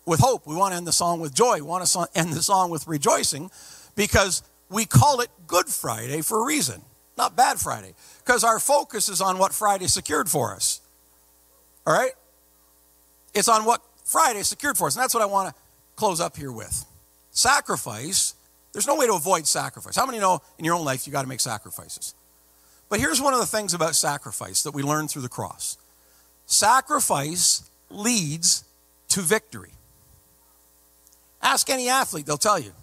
with 0.06 0.20
hope. 0.20 0.46
We 0.46 0.56
want 0.56 0.74
to 0.74 0.78
end 0.78 0.86
the 0.86 0.92
song 0.92 1.20
with 1.20 1.34
joy. 1.34 1.56
We 1.56 1.62
want 1.64 1.84
to 1.84 2.08
end 2.16 2.34
the 2.34 2.44
song 2.44 2.70
with 2.70 2.86
rejoicing 2.86 3.50
because 3.96 4.44
we 4.70 4.86
call 4.86 5.20
it 5.20 5.30
Good 5.48 5.66
Friday 5.66 6.22
for 6.22 6.44
a 6.44 6.46
reason, 6.46 6.84
not 7.18 7.36
Bad 7.36 7.58
Friday. 7.58 7.96
Because 8.24 8.44
our 8.44 8.60
focus 8.60 9.10
is 9.10 9.20
on 9.20 9.40
what 9.40 9.52
Friday 9.52 9.88
secured 9.88 10.30
for 10.30 10.54
us. 10.54 10.80
All 11.88 11.94
right? 11.96 12.12
It's 13.34 13.50
on 13.50 13.66
what 13.66 13.82
Friday 14.06 14.44
secured 14.44 14.78
for 14.78 14.86
us. 14.86 14.96
And 14.96 15.02
that's 15.02 15.16
what 15.16 15.24
I 15.24 15.26
want 15.26 15.50
to 15.50 15.62
close 15.96 16.22
up 16.22 16.38
here 16.38 16.52
with. 16.52 16.86
Sacrifice, 17.32 18.36
there's 18.74 18.86
no 18.86 18.96
way 18.96 19.08
to 19.08 19.16
avoid 19.16 19.48
sacrifice. 19.48 19.96
How 19.96 20.06
many 20.06 20.20
know 20.20 20.44
in 20.60 20.66
your 20.66 20.76
own 20.76 20.86
life 20.86 21.08
you 21.08 21.12
got 21.12 21.24
to 21.24 21.28
make 21.28 21.40
sacrifices? 21.40 22.14
But 22.90 23.00
here's 23.00 23.20
one 23.20 23.34
of 23.34 23.40
the 23.40 23.48
things 23.48 23.74
about 23.74 23.96
sacrifice 23.96 24.62
that 24.62 24.76
we 24.76 24.84
learn 24.84 25.08
through 25.08 25.24
the 25.24 25.30
cross 25.30 25.78
Sacrifice 26.52 27.64
leads 27.90 28.66
to 29.08 29.22
victory. 29.22 29.72
Ask 31.42 31.70
any 31.70 31.88
athlete, 31.88 32.26
they'll 32.26 32.36
tell 32.36 32.60
you. 32.60 32.74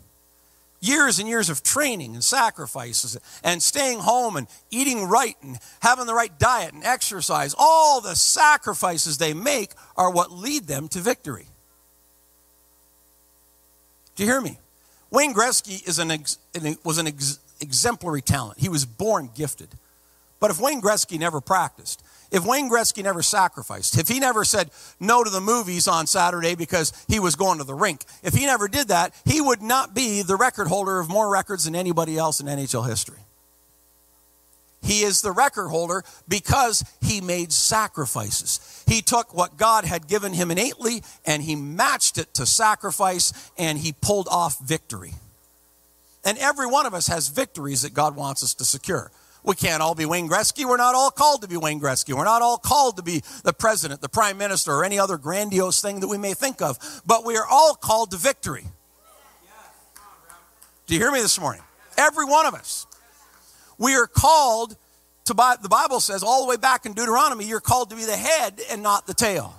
Years 0.81 1.19
and 1.19 1.29
years 1.29 1.51
of 1.51 1.63
training 1.63 2.15
and 2.15 2.25
sacrifices 2.25 3.19
and 3.45 3.63
staying 3.63 3.99
home 3.99 4.37
and 4.37 4.47
eating 4.71 5.05
right 5.05 5.37
and 5.43 5.59
having 5.81 6.07
the 6.07 6.15
right 6.15 6.37
diet 6.39 6.73
and 6.73 6.83
exercise, 6.83 7.55
all 7.59 8.01
the 8.01 8.17
sacrifices 8.17 9.19
they 9.19 9.35
make 9.35 9.73
are 9.99 10.11
what 10.11 10.33
lead 10.33 10.67
them 10.67 10.89
to 10.89 11.01
victory. 11.01 11.47
Do 14.17 14.23
you 14.23 14.31
hear 14.31 14.41
me? 14.41 14.57
Wayne 15.11 15.35
Gretzky 15.35 15.87
is 15.87 15.99
an 15.99 16.11
ex, 16.11 16.39
was 16.85 16.97
an 16.97 17.07
ex, 17.07 17.39
exemplary 17.61 18.23
talent. 18.23 18.61
He 18.61 18.71
was 18.71 18.87
born 18.87 19.29
gifted. 19.35 19.69
But 20.41 20.51
if 20.51 20.59
Wayne 20.59 20.81
Gretzky 20.81 21.19
never 21.19 21.43
practiced, 21.43 22.03
if 22.31 22.45
Wayne 22.45 22.71
Gretzky 22.71 23.03
never 23.03 23.23
sacrificed, 23.23 23.99
if 23.99 24.09
he 24.09 24.21
never 24.21 24.45
said 24.45 24.71
no 25.01 25.25
to 25.25 25.31
the 25.31 25.41
movies 25.41 25.89
on 25.89 26.07
Saturday 26.07 26.55
because 26.55 26.93
he 27.09 27.19
was 27.19 27.37
going 27.37 27.59
to 27.59 27.65
the 27.65 27.75
rink, 27.75 28.05
if 28.23 28.35
he 28.35 28.47
never 28.47 28.69
did 28.69 28.89
that, 28.89 29.15
he 29.25 29.41
would 29.41 29.63
not 29.63 29.95
be 29.95 30.23
the 30.23 30.37
record 30.37 30.69
holder 30.69 30.99
of 30.99 31.09
more 31.09 31.31
records 31.31 31.65
than 31.65 31.75
anybody 31.75 32.19
else 32.19 32.41
in 32.41 32.47
NHL 32.47 32.87
history. 32.87 33.19
He 34.83 35.03
is 35.03 35.23
the 35.23 35.33
record 35.33 35.69
holder 35.69 36.05
because 36.29 36.85
he 37.01 37.21
made 37.21 37.53
sacrifices. 37.53 38.85
He 38.87 39.03
took 39.03 39.35
what 39.35 39.57
God 39.57 39.85
had 39.85 40.07
given 40.07 40.33
him 40.33 40.51
innately 40.51 41.03
and 41.27 41.43
he 41.43 41.57
matched 41.57 42.17
it 42.19 42.33
to 42.35 42.47
sacrifice 42.47 43.33
and 43.59 43.79
he 43.79 43.93
pulled 43.93 44.29
off 44.29 44.59
victory. 44.61 45.15
And 46.25 46.39
every 46.39 46.67
one 46.67 46.87
of 46.87 46.95
us 46.95 47.09
has 47.09 47.29
victories 47.29 47.83
that 47.83 47.95
God 47.95 48.15
wants 48.15 48.43
us 48.43 48.55
to 48.55 48.65
secure. 48.65 49.11
We 49.45 49.55
can't 49.55 49.83
all 49.83 49.95
be 49.95 50.05
Wayne 50.05 50.29
Gretzky. 50.29 50.65
We're 50.65 50.77
not 50.77 50.95
all 50.95 51.11
called 51.11 51.43
to 51.43 51.49
be 51.49 51.57
Wayne 51.57 51.81
Gretzky. 51.81 52.15
We're 52.15 52.25
not 52.25 52.43
all 52.43 52.59
called 52.59 52.97
to 52.97 53.03
be 53.03 53.23
the 53.45 53.53
president, 53.53 54.01
the 54.01 54.09
prime 54.09 54.37
minister, 54.37 54.73
or 54.73 54.85
any 54.85 54.99
other 54.99 55.17
grandiose 55.17 55.81
thing 55.81 56.01
that 56.01 56.09
we 56.09 56.19
may 56.19 56.35
think 56.35 56.61
of. 56.61 56.79
But 57.07 57.25
we 57.25 57.37
are 57.37 57.47
all 57.49 57.75
called 57.75 58.11
to 58.11 58.17
victory. 58.17 58.65
Do 60.87 60.95
you 60.95 61.01
hear 61.01 61.13
me 61.13 61.21
this 61.21 61.39
morning? 61.39 61.63
Every 61.97 62.25
one 62.25 62.47
of 62.47 62.55
us. 62.55 62.87
We 63.79 63.95
are 63.95 64.07
called 64.07 64.77
to, 65.27 65.35
the 65.35 65.69
Bible 65.69 66.01
says 66.01 66.23
all 66.23 66.43
the 66.43 66.49
way 66.49 66.57
back 66.57 66.87
in 66.87 66.95
Deuteronomy, 66.95 67.45
you're 67.45 67.61
called 67.61 67.91
to 67.91 67.97
be 67.97 68.05
the 68.05 68.17
head 68.17 68.61
and 68.71 68.83
not 68.83 69.07
the 69.07 69.15
tail. 69.15 69.55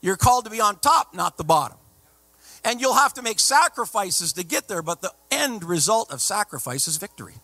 You're 0.00 0.16
called 0.16 0.44
to 0.44 0.50
be 0.50 0.60
on 0.60 0.76
top, 0.80 1.14
not 1.14 1.38
the 1.38 1.44
bottom. 1.44 1.78
And 2.64 2.80
you'll 2.80 2.94
have 2.94 3.14
to 3.14 3.22
make 3.22 3.40
sacrifices 3.40 4.32
to 4.34 4.44
get 4.44 4.68
there, 4.68 4.82
but 4.82 5.00
the 5.00 5.12
end 5.30 5.64
result 5.64 6.12
of 6.12 6.20
sacrifice 6.20 6.88
is 6.88 6.96
victory. 6.96 7.34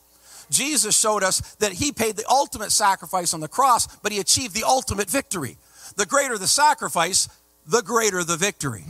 Jesus 0.51 0.99
showed 0.99 1.23
us 1.23 1.41
that 1.57 1.73
he 1.73 1.93
paid 1.93 2.17
the 2.17 2.29
ultimate 2.29 2.73
sacrifice 2.73 3.35
on 3.35 3.41
the 3.41 3.49
cross, 3.49 3.87
but 3.99 4.13
he 4.13 4.19
achieved 4.19 4.55
the 4.55 4.65
ultimate 4.65 5.11
victory. 5.11 5.57
The 5.97 6.07
greater 6.07 6.39
the 6.39 6.47
sacrifice, 6.47 7.29
the 7.67 7.83
greater 7.83 8.25
the 8.25 8.37
victory. 8.37 8.85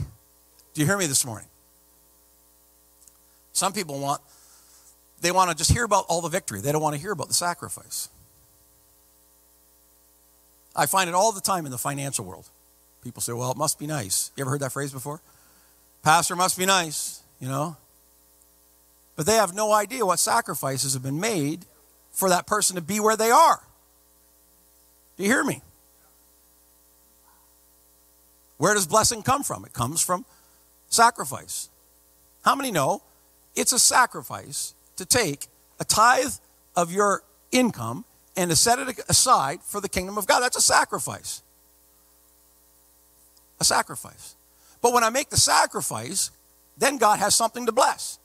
Do 0.73 0.81
you 0.81 0.87
hear 0.87 0.97
me 0.97 1.05
this 1.05 1.25
morning? 1.25 1.47
Some 3.53 3.73
people 3.73 3.99
want 3.99 4.21
they 5.21 5.31
want 5.31 5.51
to 5.51 5.57
just 5.57 5.71
hear 5.71 5.83
about 5.83 6.05
all 6.07 6.21
the 6.21 6.29
victory. 6.29 6.61
They 6.61 6.71
don't 6.71 6.81
want 6.81 6.95
to 6.95 7.01
hear 7.01 7.11
about 7.11 7.27
the 7.27 7.33
sacrifice. 7.33 8.07
I 10.75 10.85
find 10.85 11.09
it 11.09 11.13
all 11.13 11.33
the 11.33 11.41
time 11.41 11.65
in 11.65 11.71
the 11.71 11.77
financial 11.77 12.23
world. 12.23 12.47
People 13.03 13.21
say, 13.21 13.33
"Well, 13.33 13.51
it 13.51 13.57
must 13.57 13.79
be 13.79 13.87
nice." 13.87 14.31
You 14.35 14.41
ever 14.41 14.51
heard 14.51 14.61
that 14.61 14.71
phrase 14.71 14.93
before? 14.93 15.21
Pastor 16.03 16.35
must 16.35 16.57
be 16.57 16.65
nice, 16.65 17.19
you 17.39 17.49
know? 17.49 17.75
But 19.19 19.25
they 19.25 19.35
have 19.35 19.53
no 19.53 19.73
idea 19.73 20.05
what 20.05 20.17
sacrifices 20.17 20.93
have 20.93 21.03
been 21.03 21.19
made 21.19 21.65
for 22.09 22.29
that 22.29 22.47
person 22.47 22.77
to 22.77 22.81
be 22.81 23.01
where 23.01 23.17
they 23.17 23.31
are. 23.31 23.61
Do 25.17 25.23
you 25.23 25.29
hear 25.29 25.43
me? 25.43 25.61
Where 28.55 28.73
does 28.73 28.87
blessing 28.87 29.21
come 29.21 29.43
from? 29.43 29.65
It 29.65 29.73
comes 29.73 30.01
from 30.01 30.23
sacrifice. 30.87 31.67
How 32.45 32.55
many 32.55 32.71
know 32.71 33.01
it's 33.57 33.73
a 33.73 33.77
sacrifice 33.79 34.73
to 34.95 35.05
take 35.05 35.47
a 35.81 35.83
tithe 35.83 36.35
of 36.77 36.93
your 36.93 37.21
income 37.51 38.05
and 38.37 38.49
to 38.49 38.55
set 38.55 38.79
it 38.79 39.01
aside 39.09 39.59
for 39.63 39.81
the 39.81 39.89
kingdom 39.89 40.17
of 40.17 40.27
God? 40.27 40.39
That's 40.39 40.55
a 40.55 40.61
sacrifice. 40.61 41.43
A 43.59 43.65
sacrifice. 43.65 44.37
But 44.81 44.93
when 44.93 45.03
I 45.03 45.09
make 45.09 45.29
the 45.29 45.35
sacrifice, 45.35 46.31
then 46.77 46.97
God 46.97 47.19
has 47.19 47.35
something 47.35 47.65
to 47.65 47.73
bless. 47.73 48.17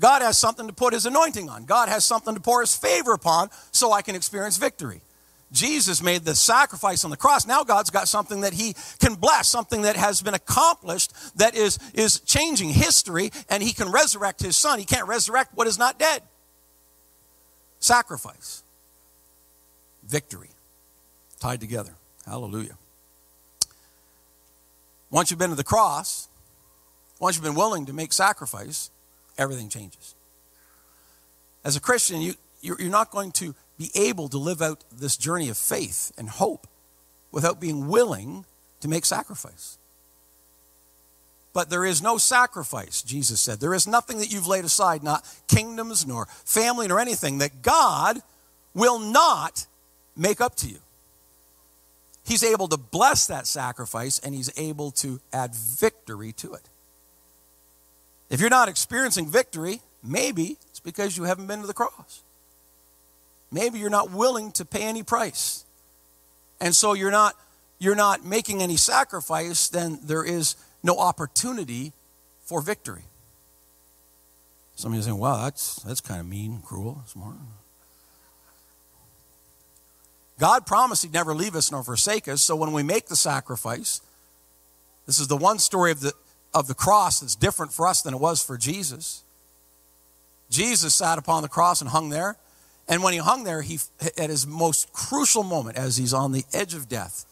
God 0.00 0.22
has 0.22 0.38
something 0.38 0.66
to 0.66 0.72
put 0.72 0.92
his 0.92 1.06
anointing 1.06 1.48
on. 1.48 1.64
God 1.64 1.88
has 1.88 2.04
something 2.04 2.34
to 2.34 2.40
pour 2.40 2.60
his 2.60 2.76
favor 2.76 3.12
upon 3.12 3.50
so 3.70 3.92
I 3.92 4.02
can 4.02 4.14
experience 4.14 4.56
victory. 4.56 5.00
Jesus 5.52 6.02
made 6.02 6.24
the 6.24 6.34
sacrifice 6.34 7.04
on 7.04 7.10
the 7.10 7.16
cross. 7.16 7.46
Now 7.46 7.62
God's 7.62 7.90
got 7.90 8.08
something 8.08 8.40
that 8.40 8.52
he 8.52 8.74
can 8.98 9.14
bless, 9.14 9.48
something 9.48 9.82
that 9.82 9.96
has 9.96 10.20
been 10.20 10.34
accomplished 10.34 11.12
that 11.38 11.54
is, 11.54 11.78
is 11.94 12.18
changing 12.20 12.70
history, 12.70 13.30
and 13.48 13.62
he 13.62 13.72
can 13.72 13.92
resurrect 13.92 14.40
his 14.40 14.56
son. 14.56 14.80
He 14.80 14.84
can't 14.84 15.06
resurrect 15.06 15.52
what 15.54 15.68
is 15.68 15.78
not 15.78 15.98
dead. 15.98 16.22
Sacrifice, 17.78 18.64
victory, 20.04 20.50
tied 21.38 21.60
together. 21.60 21.94
Hallelujah. 22.26 22.76
Once 25.10 25.30
you've 25.30 25.38
been 25.38 25.50
to 25.50 25.56
the 25.56 25.62
cross, 25.62 26.28
once 27.20 27.36
you've 27.36 27.44
been 27.44 27.54
willing 27.54 27.86
to 27.86 27.92
make 27.92 28.12
sacrifice, 28.12 28.90
everything 29.38 29.68
changes. 29.68 30.14
As 31.64 31.76
a 31.76 31.80
Christian, 31.80 32.20
you, 32.20 32.34
you're 32.60 32.78
not 32.90 33.10
going 33.10 33.32
to 33.32 33.54
be 33.78 33.90
able 33.94 34.28
to 34.28 34.38
live 34.38 34.62
out 34.62 34.84
this 34.92 35.16
journey 35.16 35.48
of 35.48 35.56
faith 35.56 36.12
and 36.16 36.28
hope 36.28 36.66
without 37.32 37.60
being 37.60 37.88
willing 37.88 38.44
to 38.80 38.88
make 38.88 39.04
sacrifice. 39.04 39.78
But 41.52 41.70
there 41.70 41.84
is 41.84 42.02
no 42.02 42.18
sacrifice, 42.18 43.02
Jesus 43.02 43.40
said. 43.40 43.60
There 43.60 43.74
is 43.74 43.86
nothing 43.86 44.18
that 44.18 44.32
you've 44.32 44.46
laid 44.46 44.64
aside, 44.64 45.02
not 45.02 45.24
kingdoms, 45.48 46.06
nor 46.06 46.26
family, 46.44 46.88
nor 46.88 47.00
anything, 47.00 47.38
that 47.38 47.62
God 47.62 48.20
will 48.74 48.98
not 48.98 49.66
make 50.16 50.40
up 50.40 50.56
to 50.56 50.68
you. 50.68 50.78
He's 52.24 52.42
able 52.42 52.68
to 52.68 52.76
bless 52.76 53.26
that 53.26 53.46
sacrifice 53.46 54.18
and 54.18 54.34
he's 54.34 54.50
able 54.58 54.90
to 54.92 55.20
add 55.32 55.54
victory 55.54 56.32
to 56.32 56.54
it. 56.54 56.68
If 58.30 58.40
you're 58.40 58.50
not 58.50 58.68
experiencing 58.68 59.28
victory, 59.28 59.80
maybe 60.02 60.56
it's 60.70 60.80
because 60.80 61.16
you 61.16 61.24
haven't 61.24 61.46
been 61.46 61.60
to 61.60 61.66
the 61.66 61.74
cross. 61.74 62.22
Maybe 63.52 63.78
you're 63.78 63.90
not 63.90 64.10
willing 64.10 64.52
to 64.52 64.64
pay 64.64 64.82
any 64.82 65.02
price. 65.02 65.64
And 66.60 66.74
so 66.74 66.92
you're 66.92 67.10
not 67.10 67.36
you're 67.78 67.94
not 67.94 68.24
making 68.24 68.62
any 68.62 68.76
sacrifice, 68.76 69.68
then 69.68 69.98
there 70.02 70.24
is 70.24 70.56
no 70.82 70.98
opportunity 70.98 71.92
for 72.44 72.60
victory. 72.60 73.02
Some 74.76 74.92
of 74.92 74.96
you 74.96 75.02
saying, 75.02 75.18
wow, 75.18 75.44
that's 75.44 75.76
that's 75.82 76.00
kind 76.00 76.20
of 76.20 76.26
mean, 76.26 76.60
cruel, 76.64 77.02
smart. 77.06 77.36
God 80.38 80.66
promised 80.66 81.02
He'd 81.04 81.12
never 81.12 81.34
leave 81.34 81.54
us 81.54 81.70
nor 81.70 81.82
forsake 81.82 82.26
us. 82.26 82.42
So 82.42 82.56
when 82.56 82.72
we 82.72 82.82
make 82.82 83.06
the 83.06 83.16
sacrifice, 83.16 84.00
this 85.06 85.18
is 85.18 85.28
the 85.28 85.36
one 85.36 85.58
story 85.58 85.92
of 85.92 86.00
the 86.00 86.12
of 86.54 86.68
the 86.68 86.74
cross 86.74 87.20
that's 87.20 87.34
different 87.34 87.72
for 87.72 87.86
us 87.86 88.02
than 88.02 88.14
it 88.14 88.20
was 88.20 88.42
for 88.42 88.56
Jesus. 88.56 89.24
Jesus 90.50 90.94
sat 90.94 91.18
upon 91.18 91.42
the 91.42 91.48
cross 91.48 91.80
and 91.80 91.90
hung 91.90 92.10
there. 92.10 92.36
And 92.86 93.02
when 93.02 93.12
he 93.12 93.18
hung 93.18 93.44
there, 93.44 93.62
he, 93.62 93.78
at 94.18 94.30
his 94.30 94.46
most 94.46 94.92
crucial 94.92 95.42
moment, 95.42 95.76
as 95.76 95.96
he's 95.96 96.12
on 96.12 96.32
the 96.32 96.44
edge 96.52 96.74
of 96.74 96.88
death, 96.88 97.24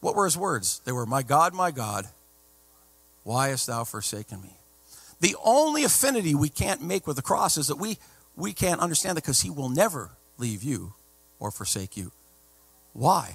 what 0.00 0.14
were 0.14 0.24
his 0.24 0.36
words? 0.36 0.80
They 0.84 0.92
were, 0.92 1.06
My 1.06 1.22
God, 1.22 1.54
my 1.54 1.70
God, 1.70 2.06
why 3.22 3.48
hast 3.48 3.66
thou 3.66 3.84
forsaken 3.84 4.42
me? 4.42 4.56
The 5.20 5.36
only 5.44 5.84
affinity 5.84 6.34
we 6.34 6.48
can't 6.48 6.82
make 6.82 7.06
with 7.06 7.16
the 7.16 7.22
cross 7.22 7.56
is 7.56 7.68
that 7.68 7.76
we, 7.76 7.98
we 8.36 8.52
can't 8.52 8.80
understand 8.80 9.16
that 9.16 9.22
because 9.22 9.40
he 9.40 9.50
will 9.50 9.68
never 9.68 10.10
leave 10.36 10.62
you 10.62 10.94
or 11.38 11.50
forsake 11.50 11.96
you. 11.96 12.12
Why? 12.92 13.34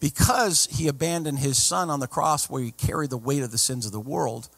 Because 0.00 0.68
he 0.70 0.86
abandoned 0.86 1.40
his 1.40 1.60
son 1.60 1.90
on 1.90 2.00
the 2.00 2.06
cross 2.06 2.48
where 2.48 2.62
he 2.62 2.70
carried 2.70 3.10
the 3.10 3.16
weight 3.16 3.42
of 3.42 3.50
the 3.50 3.58
sins 3.58 3.84
of 3.84 3.92
the 3.92 4.00
world, 4.00 4.48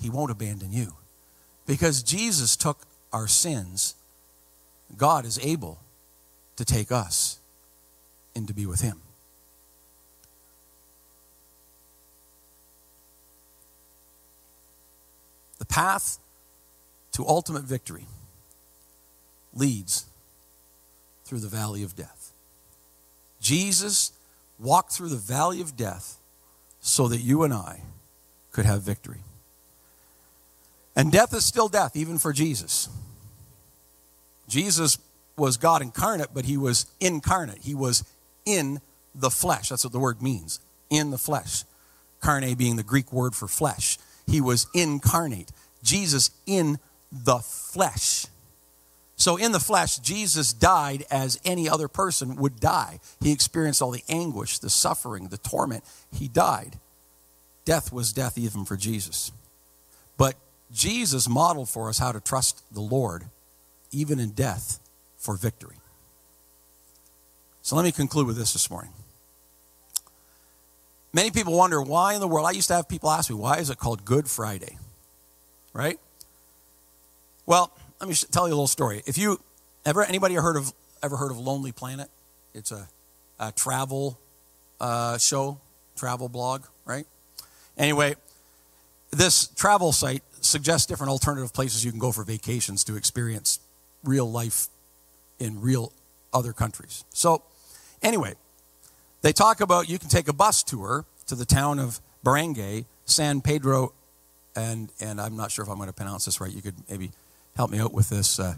he 0.00 0.10
won't 0.10 0.30
abandon 0.30 0.72
you. 0.72 0.94
Because 1.66 2.02
Jesus 2.02 2.56
took 2.56 2.86
our 3.12 3.26
sins 3.26 3.94
God 4.96 5.24
is 5.24 5.38
able 5.42 5.80
to 6.56 6.64
take 6.64 6.92
us 6.92 7.38
and 8.34 8.46
to 8.48 8.54
be 8.54 8.66
with 8.66 8.80
Him. 8.80 9.00
The 15.58 15.66
path 15.66 16.18
to 17.12 17.26
ultimate 17.26 17.62
victory 17.62 18.06
leads 19.54 20.06
through 21.24 21.40
the 21.40 21.48
valley 21.48 21.82
of 21.82 21.94
death. 21.94 22.21
Jesus 23.42 24.12
walked 24.58 24.92
through 24.92 25.10
the 25.10 25.16
valley 25.16 25.60
of 25.60 25.76
death 25.76 26.18
so 26.80 27.08
that 27.08 27.18
you 27.18 27.42
and 27.42 27.52
I 27.52 27.82
could 28.52 28.64
have 28.64 28.82
victory. 28.82 29.20
And 30.94 31.10
death 31.10 31.34
is 31.34 31.44
still 31.44 31.68
death, 31.68 31.96
even 31.96 32.18
for 32.18 32.32
Jesus. 32.32 32.88
Jesus 34.48 34.98
was 35.36 35.56
God 35.56 35.82
incarnate, 35.82 36.28
but 36.32 36.44
he 36.44 36.56
was 36.56 36.86
incarnate. 37.00 37.58
He 37.62 37.74
was 37.74 38.04
in 38.44 38.80
the 39.14 39.30
flesh. 39.30 39.70
That's 39.70 39.84
what 39.84 39.92
the 39.92 39.98
word 39.98 40.22
means 40.22 40.60
in 40.90 41.10
the 41.10 41.18
flesh. 41.18 41.64
Carne 42.20 42.54
being 42.54 42.76
the 42.76 42.82
Greek 42.82 43.12
word 43.12 43.34
for 43.34 43.48
flesh. 43.48 43.98
He 44.26 44.40
was 44.40 44.66
incarnate. 44.74 45.50
Jesus 45.82 46.30
in 46.46 46.78
the 47.10 47.38
flesh. 47.38 48.26
So, 49.22 49.36
in 49.36 49.52
the 49.52 49.60
flesh, 49.60 50.00
Jesus 50.00 50.52
died 50.52 51.04
as 51.08 51.38
any 51.44 51.68
other 51.68 51.86
person 51.86 52.34
would 52.38 52.58
die. 52.58 52.98
He 53.20 53.30
experienced 53.30 53.80
all 53.80 53.92
the 53.92 54.02
anguish, 54.08 54.58
the 54.58 54.68
suffering, 54.68 55.28
the 55.28 55.38
torment. 55.38 55.84
He 56.12 56.26
died. 56.26 56.80
Death 57.64 57.92
was 57.92 58.12
death 58.12 58.36
even 58.36 58.64
for 58.64 58.76
Jesus. 58.76 59.30
But 60.16 60.34
Jesus 60.72 61.28
modeled 61.28 61.68
for 61.68 61.88
us 61.88 62.00
how 62.00 62.10
to 62.10 62.18
trust 62.18 62.64
the 62.74 62.80
Lord 62.80 63.26
even 63.92 64.18
in 64.18 64.30
death, 64.30 64.80
for 65.18 65.36
victory. 65.36 65.76
So 67.60 67.76
let 67.76 67.84
me 67.84 67.92
conclude 67.92 68.26
with 68.26 68.36
this 68.36 68.54
this 68.54 68.68
morning. 68.72 68.90
Many 71.12 71.30
people 71.30 71.56
wonder 71.56 71.80
why 71.80 72.14
in 72.14 72.20
the 72.20 72.26
world, 72.26 72.48
I 72.48 72.50
used 72.50 72.66
to 72.68 72.74
have 72.74 72.88
people 72.88 73.08
ask 73.08 73.30
me, 73.30 73.36
why 73.36 73.58
is 73.58 73.70
it 73.70 73.78
called 73.78 74.04
Good 74.04 74.26
Friday? 74.26 74.78
Right? 75.72 76.00
Well, 77.46 77.72
let 78.02 78.08
me 78.08 78.16
tell 78.32 78.48
you 78.48 78.52
a 78.52 78.56
little 78.56 78.66
story. 78.66 79.00
If 79.06 79.16
you 79.16 79.40
ever, 79.86 80.02
anybody 80.02 80.34
heard 80.34 80.56
of, 80.56 80.72
ever 81.04 81.16
heard 81.16 81.30
of 81.30 81.38
Lonely 81.38 81.70
Planet? 81.70 82.08
It's 82.52 82.72
a, 82.72 82.88
a 83.38 83.52
travel 83.52 84.18
uh, 84.80 85.18
show, 85.18 85.60
travel 85.94 86.28
blog, 86.28 86.64
right? 86.84 87.06
Anyway, 87.78 88.16
this 89.12 89.46
travel 89.46 89.92
site 89.92 90.24
suggests 90.40 90.84
different 90.84 91.12
alternative 91.12 91.54
places 91.54 91.84
you 91.84 91.92
can 91.92 92.00
go 92.00 92.10
for 92.10 92.24
vacations 92.24 92.82
to 92.84 92.96
experience 92.96 93.60
real 94.02 94.28
life 94.28 94.66
in 95.38 95.60
real 95.60 95.92
other 96.32 96.52
countries. 96.52 97.04
So, 97.10 97.44
anyway, 98.02 98.34
they 99.20 99.32
talk 99.32 99.60
about 99.60 99.88
you 99.88 100.00
can 100.00 100.08
take 100.08 100.26
a 100.26 100.32
bus 100.32 100.64
tour 100.64 101.04
to 101.28 101.36
the 101.36 101.44
town 101.44 101.78
of 101.78 102.00
Barangay, 102.24 102.84
San 103.04 103.42
Pedro, 103.42 103.92
and, 104.56 104.90
and 105.00 105.20
I'm 105.20 105.36
not 105.36 105.52
sure 105.52 105.62
if 105.62 105.68
I'm 105.68 105.76
going 105.76 105.88
to 105.88 105.94
pronounce 105.94 106.24
this 106.24 106.40
right. 106.40 106.52
You 106.52 106.62
could 106.62 106.74
maybe 106.90 107.12
help 107.56 107.70
me 107.70 107.78
out 107.78 107.92
with 107.92 108.08
this, 108.08 108.38
uh, 108.38 108.54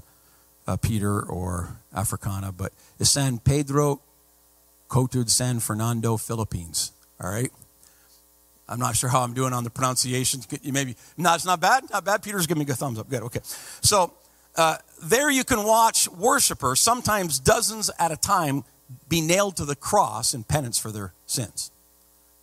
uh, 0.66 0.76
Peter 0.76 1.20
or 1.20 1.76
Africana, 1.94 2.52
but 2.52 2.72
it's 2.98 3.11
San 3.11 3.38
Pedro 3.38 4.00
Cutud 4.88 5.28
San 5.28 5.61
Fernando, 5.61 6.16
Philippines. 6.16 6.92
All 7.20 7.30
right? 7.30 7.50
I'm 8.68 8.78
not 8.78 8.96
sure 8.96 9.11
how 9.11 9.22
I'm 9.22 9.35
doing 9.35 9.52
on 9.52 9.64
the 9.64 9.70
pronunciation. 9.70 10.40
You 10.62 10.72
maybe, 10.72 10.96
no, 11.16 11.35
it's 11.35 11.44
not 11.44 11.61
bad. 11.61 11.85
Not 11.90 12.04
bad. 12.04 12.22
Peter's 12.22 12.46
giving 12.46 12.64
me 12.64 12.70
a 12.70 12.74
thumbs 12.74 12.98
up. 12.98 13.11
Good. 13.11 13.22
Okay. 13.24 13.40
So, 13.83 14.12
uh, 14.57 14.76
there 15.02 15.30
you 15.30 15.44
can 15.44 15.64
watch 15.64 16.09
worshipers, 16.09 16.80
sometimes 16.80 17.40
dozens 17.40 17.90
at 17.98 18.12
a 18.12 18.16
time, 18.16 18.64
be 19.09 19.20
nailed 19.20 19.57
to 19.57 19.64
the 19.64 19.74
cross 19.74 20.33
in 20.33 20.44
penance 20.44 20.78
for 20.78 20.92
their 20.92 21.12
sins. 21.26 21.70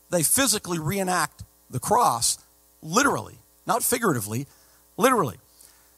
They 0.10 0.22
physically 0.22 0.78
reenact 0.78 1.44
the 1.70 1.80
cross, 1.80 2.38
literally, 2.82 3.36
not 3.66 3.82
figuratively, 3.82 4.46
literally. 4.98 5.38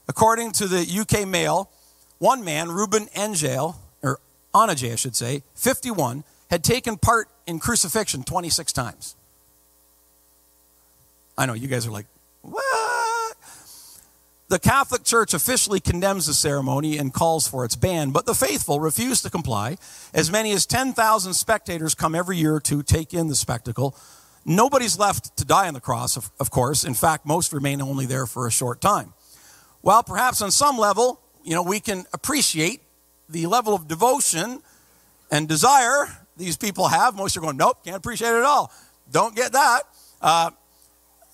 According 0.07 0.51
to 0.53 0.67
the 0.67 0.85
UK 0.99 1.27
Mail, 1.27 1.69
one 2.19 2.43
man, 2.43 2.69
Ruben 2.71 3.07
Angel, 3.15 3.75
or 4.01 4.19
Enaje, 4.53 4.91
I 4.91 4.95
should 4.95 5.15
say, 5.15 5.43
51, 5.55 6.23
had 6.49 6.63
taken 6.63 6.97
part 6.97 7.29
in 7.47 7.59
crucifixion 7.59 8.23
26 8.23 8.71
times. 8.73 9.15
I 11.37 11.45
know 11.45 11.53
you 11.53 11.67
guys 11.67 11.87
are 11.87 11.91
like, 11.91 12.05
what? 12.41 13.37
The 14.49 14.59
Catholic 14.59 15.03
Church 15.03 15.33
officially 15.33 15.79
condemns 15.79 16.27
the 16.27 16.33
ceremony 16.33 16.97
and 16.97 17.11
calls 17.11 17.47
for 17.47 17.65
its 17.65 17.75
ban, 17.75 18.11
but 18.11 18.27
the 18.27 18.35
faithful 18.35 18.79
refuse 18.79 19.21
to 19.23 19.31
comply. 19.31 19.77
As 20.13 20.29
many 20.29 20.51
as 20.51 20.67
10,000 20.67 21.33
spectators 21.33 21.95
come 21.95 22.13
every 22.13 22.37
year 22.37 22.59
to 22.59 22.83
take 22.83 23.13
in 23.13 23.29
the 23.29 23.35
spectacle. 23.35 23.95
Nobody's 24.45 24.99
left 24.99 25.35
to 25.37 25.45
die 25.45 25.67
on 25.67 25.73
the 25.73 25.81
cross, 25.81 26.17
of, 26.17 26.29
of 26.39 26.51
course. 26.51 26.83
In 26.83 26.93
fact, 26.93 27.25
most 27.25 27.51
remain 27.51 27.81
only 27.81 28.05
there 28.05 28.27
for 28.27 28.45
a 28.45 28.51
short 28.51 28.79
time. 28.79 29.13
While 29.83 30.01
perhaps 30.01 30.41
on 30.41 30.49
some 30.49 30.77
level, 30.77 31.19
you 31.43 31.53
know, 31.53 31.61
we 31.61 31.81
can 31.81 32.05
appreciate 32.13 32.81
the 33.27 33.47
level 33.47 33.75
of 33.75 33.85
devotion 33.85 34.61
and 35.29 35.45
desire 35.47 36.07
these 36.37 36.55
people 36.55 36.87
have. 36.87 37.17
Most 37.17 37.35
are 37.35 37.41
going, 37.41 37.57
nope, 37.57 37.83
can't 37.83 37.97
appreciate 37.97 38.29
it 38.29 38.37
at 38.37 38.43
all. 38.43 38.71
Don't 39.11 39.35
get 39.35 39.51
that. 39.51 39.81
Uh, 40.21 40.51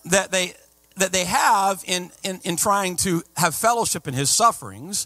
that 0.06 0.32
they 0.32 0.56
that 0.98 1.12
they 1.12 1.26
have 1.26 1.84
in, 1.86 2.10
in, 2.24 2.40
in 2.44 2.56
trying 2.58 2.96
to 2.98 3.22
have 3.38 3.54
fellowship 3.54 4.08
in 4.08 4.14
his 4.16 4.32
sufferings, 4.32 5.06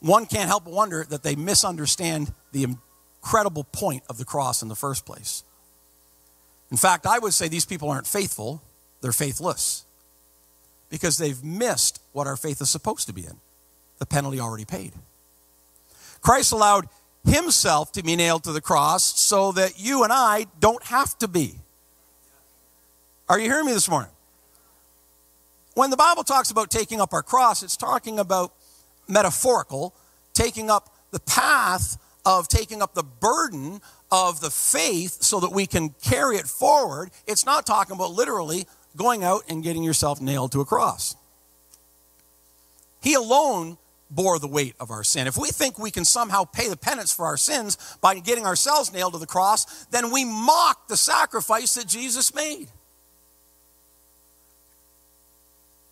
one 0.00 0.26
can't 0.26 0.48
help 0.48 0.64
but 0.64 0.74
wonder 0.74 1.06
that 1.08 1.22
they 1.22 1.36
misunderstand 1.36 2.32
the 2.52 2.64
incredible 2.64 3.64
point 3.64 4.02
of 4.10 4.18
the 4.18 4.24
cross 4.26 4.60
in 4.60 4.68
the 4.68 4.74
first 4.74 5.06
place. 5.06 5.42
In 6.70 6.76
fact, 6.76 7.06
I 7.06 7.18
would 7.18 7.32
say 7.32 7.48
these 7.48 7.64
people 7.64 7.88
aren't 7.88 8.08
faithful, 8.08 8.60
they're 9.00 9.12
faithless 9.12 9.85
because 10.88 11.18
they've 11.18 11.42
missed 11.42 12.00
what 12.12 12.26
our 12.26 12.36
faith 12.36 12.60
is 12.60 12.70
supposed 12.70 13.06
to 13.06 13.12
be 13.12 13.22
in 13.22 13.38
the 13.98 14.06
penalty 14.06 14.38
already 14.38 14.64
paid. 14.64 14.92
Christ 16.20 16.52
allowed 16.52 16.88
himself 17.24 17.92
to 17.92 18.02
be 18.02 18.14
nailed 18.14 18.44
to 18.44 18.52
the 18.52 18.60
cross 18.60 19.18
so 19.18 19.52
that 19.52 19.80
you 19.80 20.04
and 20.04 20.12
I 20.12 20.46
don't 20.60 20.82
have 20.84 21.16
to 21.18 21.28
be. 21.28 21.54
Are 23.28 23.38
you 23.38 23.46
hearing 23.46 23.66
me 23.66 23.72
this 23.72 23.88
morning? 23.88 24.10
When 25.74 25.90
the 25.90 25.96
Bible 25.96 26.24
talks 26.24 26.50
about 26.50 26.70
taking 26.70 27.00
up 27.00 27.12
our 27.12 27.22
cross, 27.22 27.62
it's 27.62 27.76
talking 27.76 28.18
about 28.18 28.52
metaphorical, 29.08 29.94
taking 30.32 30.70
up 30.70 30.94
the 31.10 31.20
path 31.20 31.98
of 32.26 32.48
taking 32.48 32.82
up 32.82 32.94
the 32.94 33.04
burden 33.04 33.80
of 34.10 34.40
the 34.40 34.50
faith 34.50 35.22
so 35.22 35.38
that 35.40 35.52
we 35.52 35.64
can 35.64 35.90
carry 36.02 36.36
it 36.36 36.46
forward. 36.46 37.10
It's 37.26 37.46
not 37.46 37.64
talking 37.64 37.94
about 37.94 38.10
literally 38.10 38.66
going 38.96 39.22
out 39.22 39.42
and 39.48 39.62
getting 39.62 39.82
yourself 39.82 40.20
nailed 40.20 40.52
to 40.52 40.60
a 40.60 40.64
cross. 40.64 41.14
He 43.02 43.14
alone 43.14 43.78
bore 44.10 44.38
the 44.38 44.48
weight 44.48 44.74
of 44.78 44.90
our 44.90 45.04
sin. 45.04 45.26
If 45.26 45.36
we 45.36 45.48
think 45.48 45.78
we 45.78 45.90
can 45.90 46.04
somehow 46.04 46.44
pay 46.44 46.68
the 46.68 46.76
penance 46.76 47.12
for 47.12 47.26
our 47.26 47.36
sins 47.36 47.76
by 48.00 48.18
getting 48.18 48.46
ourselves 48.46 48.92
nailed 48.92 49.12
to 49.14 49.18
the 49.18 49.26
cross, 49.26 49.84
then 49.86 50.10
we 50.10 50.24
mock 50.24 50.88
the 50.88 50.96
sacrifice 50.96 51.74
that 51.74 51.86
Jesus 51.86 52.34
made. 52.34 52.68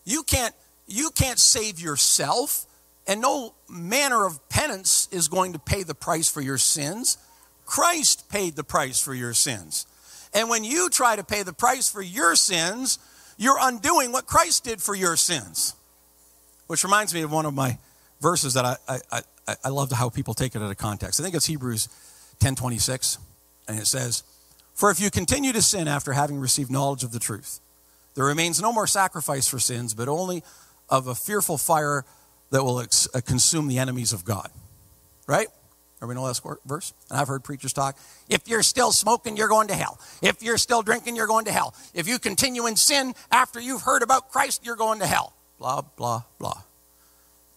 You 0.04 0.22
can't 0.22 0.54
you 0.86 1.10
can't 1.10 1.38
save 1.38 1.80
yourself, 1.80 2.66
and 3.06 3.20
no 3.20 3.54
manner 3.70 4.26
of 4.26 4.48
penance 4.50 5.08
is 5.10 5.28
going 5.28 5.54
to 5.54 5.58
pay 5.58 5.82
the 5.82 5.94
price 5.94 6.30
for 6.30 6.42
your 6.42 6.58
sins. 6.58 7.16
Christ 7.64 8.28
paid 8.28 8.54
the 8.54 8.64
price 8.64 9.00
for 9.00 9.14
your 9.14 9.32
sins. 9.32 9.86
And 10.34 10.48
when 10.48 10.64
you 10.64 10.90
try 10.90 11.14
to 11.16 11.24
pay 11.24 11.44
the 11.44 11.52
price 11.52 11.88
for 11.88 12.02
your 12.02 12.34
sins, 12.34 12.98
you're 13.38 13.58
undoing 13.60 14.12
what 14.12 14.26
Christ 14.26 14.64
did 14.64 14.82
for 14.82 14.94
your 14.94 15.16
sins. 15.16 15.74
Which 16.66 16.82
reminds 16.82 17.14
me 17.14 17.22
of 17.22 17.30
one 17.30 17.46
of 17.46 17.54
my 17.54 17.78
verses 18.20 18.54
that 18.54 18.64
I, 18.64 18.76
I, 18.88 19.22
I, 19.46 19.56
I 19.64 19.68
love 19.68 19.92
how 19.92 20.08
people 20.08 20.34
take 20.34 20.56
it 20.56 20.62
out 20.62 20.70
of 20.70 20.76
context. 20.76 21.20
I 21.20 21.22
think 21.22 21.34
it's 21.34 21.46
Hebrews 21.46 21.88
10:26, 22.40 23.18
and 23.68 23.78
it 23.78 23.86
says, 23.86 24.22
"For 24.72 24.90
if 24.90 24.98
you 24.98 25.10
continue 25.10 25.52
to 25.52 25.62
sin 25.62 25.86
after 25.86 26.12
having 26.12 26.40
received 26.40 26.70
knowledge 26.70 27.04
of 27.04 27.12
the 27.12 27.18
truth, 27.18 27.60
there 28.14 28.24
remains 28.24 28.60
no 28.60 28.72
more 28.72 28.86
sacrifice 28.86 29.46
for 29.46 29.58
sins, 29.58 29.94
but 29.94 30.08
only 30.08 30.42
of 30.88 31.06
a 31.06 31.14
fearful 31.14 31.58
fire 31.58 32.04
that 32.50 32.64
will 32.64 32.80
ex- 32.80 33.08
uh, 33.14 33.20
consume 33.20 33.68
the 33.68 33.78
enemies 33.78 34.12
of 34.12 34.24
God. 34.24 34.50
Right? 35.26 35.48
Everybody 36.04 36.22
know 36.22 36.30
that 36.30 36.58
verse? 36.66 36.92
And 37.08 37.18
I've 37.18 37.28
heard 37.28 37.42
preachers 37.42 37.72
talk. 37.72 37.96
If 38.28 38.46
you're 38.46 38.62
still 38.62 38.92
smoking, 38.92 39.38
you're 39.38 39.48
going 39.48 39.68
to 39.68 39.74
hell. 39.74 39.98
If 40.20 40.42
you're 40.42 40.58
still 40.58 40.82
drinking, 40.82 41.16
you're 41.16 41.26
going 41.26 41.46
to 41.46 41.52
hell. 41.52 41.74
If 41.94 42.06
you 42.06 42.18
continue 42.18 42.66
in 42.66 42.76
sin 42.76 43.14
after 43.30 43.58
you've 43.58 43.80
heard 43.82 44.02
about 44.02 44.30
Christ, 44.30 44.66
you're 44.66 44.76
going 44.76 44.98
to 44.98 45.06
hell. 45.06 45.32
Blah, 45.58 45.80
blah, 45.96 46.24
blah. 46.38 46.60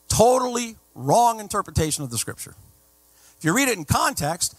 Totally 0.07 0.77
wrong 0.95 1.41
interpretation 1.41 2.05
of 2.05 2.09
the 2.09 2.17
scripture. 2.17 2.55
If 3.37 3.43
you 3.43 3.53
read 3.53 3.67
it 3.67 3.77
in 3.77 3.83
context, 3.83 4.55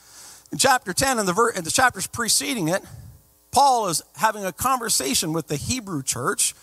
in 0.53 0.59
chapter 0.59 0.93
10 0.93 1.19
and 1.19 1.27
the, 1.27 1.33
ver- 1.33 1.51
and 1.51 1.65
the 1.65 1.71
chapters 1.71 2.07
preceding 2.07 2.69
it, 2.69 2.83
Paul 3.53 3.89
is 3.89 4.03
having 4.17 4.45
a 4.45 4.53
conversation 4.53 5.33
with 5.33 5.49
the 5.49 5.57
Hebrew 5.57 6.03
church, 6.03 6.55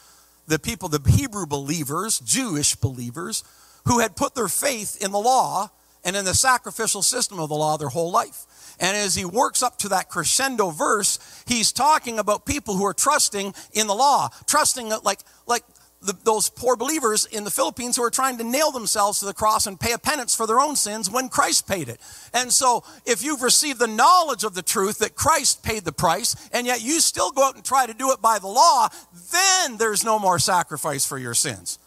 the 0.45 0.59
people, 0.59 0.89
the 0.89 1.01
Hebrew 1.09 1.47
believers, 1.47 2.19
Jewish 2.19 2.75
believers, 2.75 3.43
who 3.87 3.97
had 3.97 4.15
put 4.15 4.35
their 4.35 4.47
faith 4.47 5.03
in 5.03 5.11
the 5.11 5.17
law 5.17 5.71
and 6.05 6.15
in 6.15 6.23
the 6.23 6.33
sacrificial 6.33 7.01
system 7.01 7.39
of 7.39 7.49
the 7.49 7.55
law 7.55 7.75
their 7.75 7.89
whole 7.89 8.11
life. 8.11 8.45
And 8.79 8.95
as 8.95 9.15
he 9.15 9.25
works 9.25 9.63
up 9.63 9.77
to 9.79 9.89
that 9.89 10.09
crescendo 10.09 10.69
verse, 10.69 11.43
he's 11.47 11.71
talking 11.71 12.19
about 12.19 12.45
people 12.45 12.75
who 12.75 12.85
are 12.85 12.93
trusting 12.93 13.53
in 13.73 13.87
the 13.87 13.95
law, 13.95 14.29
trusting 14.45 14.89
like, 15.03 15.19
like 15.47 15.63
the, 16.01 16.13
those 16.23 16.49
poor 16.49 16.75
believers 16.75 17.25
in 17.25 17.43
the 17.43 17.51
Philippines 17.51 17.95
who 17.95 18.03
are 18.03 18.11
trying 18.11 18.37
to 18.37 18.43
nail 18.43 18.71
themselves 18.71 19.19
to 19.19 19.25
the 19.25 19.33
cross 19.33 19.65
and 19.65 19.79
pay 19.79 19.93
a 19.93 19.97
penance 19.97 20.35
for 20.35 20.45
their 20.45 20.59
own 20.59 20.75
sins 20.75 21.09
when 21.09 21.29
Christ 21.29 21.67
paid 21.67 21.89
it. 21.89 21.99
And 22.33 22.51
so, 22.53 22.83
if 23.05 23.23
you've 23.23 23.41
received 23.41 23.79
the 23.79 23.87
knowledge 23.87 24.43
of 24.43 24.53
the 24.53 24.61
truth 24.61 24.99
that 24.99 25.15
Christ 25.15 25.63
paid 25.63 25.83
the 25.83 25.91
price, 25.91 26.35
and 26.51 26.67
yet 26.67 26.83
you 26.83 26.99
still 26.99 27.31
go 27.31 27.43
out 27.43 27.55
and 27.55 27.63
try 27.63 27.85
to 27.85 27.93
do 27.93 28.11
it 28.11 28.21
by 28.21 28.39
the 28.39 28.47
law, 28.47 28.89
then 29.31 29.77
there's 29.77 30.03
no 30.03 30.19
more 30.19 30.37
sacrifice 30.37 31.05
for 31.05 31.17
your 31.17 31.33
sins. 31.33 31.79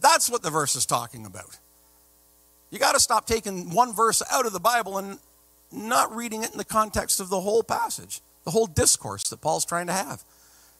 That's 0.00 0.30
what 0.30 0.42
the 0.42 0.50
verse 0.50 0.76
is 0.76 0.86
talking 0.86 1.26
about. 1.26 1.58
You 2.72 2.78
got 2.78 2.94
to 2.94 3.00
stop 3.00 3.26
taking 3.26 3.70
one 3.70 3.92
verse 3.92 4.22
out 4.32 4.46
of 4.46 4.54
the 4.54 4.58
Bible 4.58 4.96
and 4.96 5.18
not 5.70 6.16
reading 6.16 6.42
it 6.42 6.52
in 6.52 6.58
the 6.58 6.64
context 6.64 7.20
of 7.20 7.28
the 7.28 7.38
whole 7.38 7.62
passage, 7.62 8.22
the 8.44 8.50
whole 8.50 8.66
discourse 8.66 9.24
that 9.24 9.42
Paul's 9.42 9.66
trying 9.66 9.88
to 9.88 9.92
have. 9.92 10.24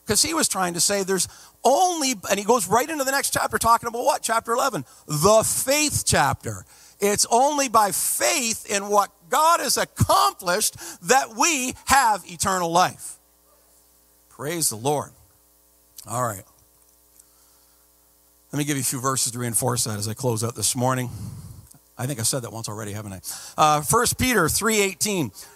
Because 0.04 0.22
he 0.22 0.32
was 0.32 0.48
trying 0.48 0.72
to 0.72 0.80
say 0.80 1.04
there's 1.04 1.28
only, 1.62 2.14
and 2.30 2.38
he 2.38 2.46
goes 2.46 2.66
right 2.66 2.88
into 2.88 3.04
the 3.04 3.10
next 3.10 3.34
chapter 3.34 3.58
talking 3.58 3.88
about 3.88 4.04
what? 4.04 4.22
Chapter 4.22 4.52
11, 4.52 4.86
the 5.06 5.42
faith 5.44 6.04
chapter. 6.06 6.64
It's 6.98 7.26
only 7.30 7.68
by 7.68 7.90
faith 7.90 8.64
in 8.70 8.88
what 8.88 9.10
God 9.28 9.60
has 9.60 9.76
accomplished 9.76 10.76
that 11.08 11.36
we 11.36 11.74
have 11.86 12.24
eternal 12.24 12.72
life. 12.72 13.18
Praise 14.30 14.70
the 14.70 14.76
Lord. 14.76 15.10
All 16.08 16.22
right. 16.22 16.42
Let 18.50 18.58
me 18.58 18.64
give 18.64 18.78
you 18.78 18.82
a 18.82 18.84
few 18.84 19.00
verses 19.00 19.32
to 19.32 19.38
reinforce 19.38 19.84
that 19.84 19.98
as 19.98 20.08
I 20.08 20.14
close 20.14 20.42
out 20.42 20.54
this 20.54 20.74
morning. 20.74 21.10
I 21.98 22.06
think 22.06 22.20
I 22.20 22.22
said 22.22 22.42
that 22.42 22.52
once 22.52 22.68
already, 22.68 22.92
haven't 22.92 23.12
I? 23.12 23.20
Uh, 23.56 23.82
1 23.82 24.06
Peter 24.18 24.44
3.18. 24.44 25.46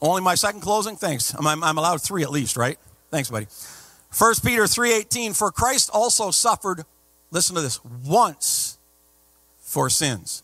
Only 0.00 0.20
my 0.22 0.34
second 0.34 0.60
closing? 0.60 0.96
Thanks. 0.96 1.34
I'm, 1.34 1.46
I'm 1.46 1.78
allowed 1.78 2.02
three 2.02 2.22
at 2.22 2.30
least, 2.30 2.56
right? 2.56 2.78
Thanks, 3.10 3.30
buddy. 3.30 3.46
1 4.16 4.34
Peter 4.44 4.64
3:18 4.64 5.34
for 5.34 5.50
Christ 5.50 5.90
also 5.92 6.30
suffered 6.30 6.84
listen 7.30 7.56
to 7.56 7.62
this 7.62 7.82
once 7.84 8.76
for 9.58 9.88
sins 9.88 10.42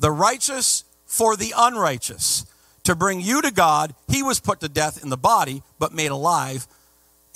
the 0.00 0.10
righteous 0.10 0.84
for 1.06 1.36
the 1.36 1.54
unrighteous 1.56 2.44
to 2.82 2.96
bring 2.96 3.20
you 3.20 3.40
to 3.40 3.52
God 3.52 3.94
he 4.08 4.22
was 4.22 4.40
put 4.40 4.58
to 4.60 4.68
death 4.68 5.00
in 5.02 5.10
the 5.10 5.16
body 5.16 5.62
but 5.78 5.94
made 5.94 6.10
alive 6.10 6.66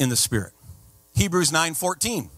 in 0.00 0.08
the 0.08 0.16
spirit 0.16 0.52
Hebrews 1.14 1.52
9:14 1.52 2.28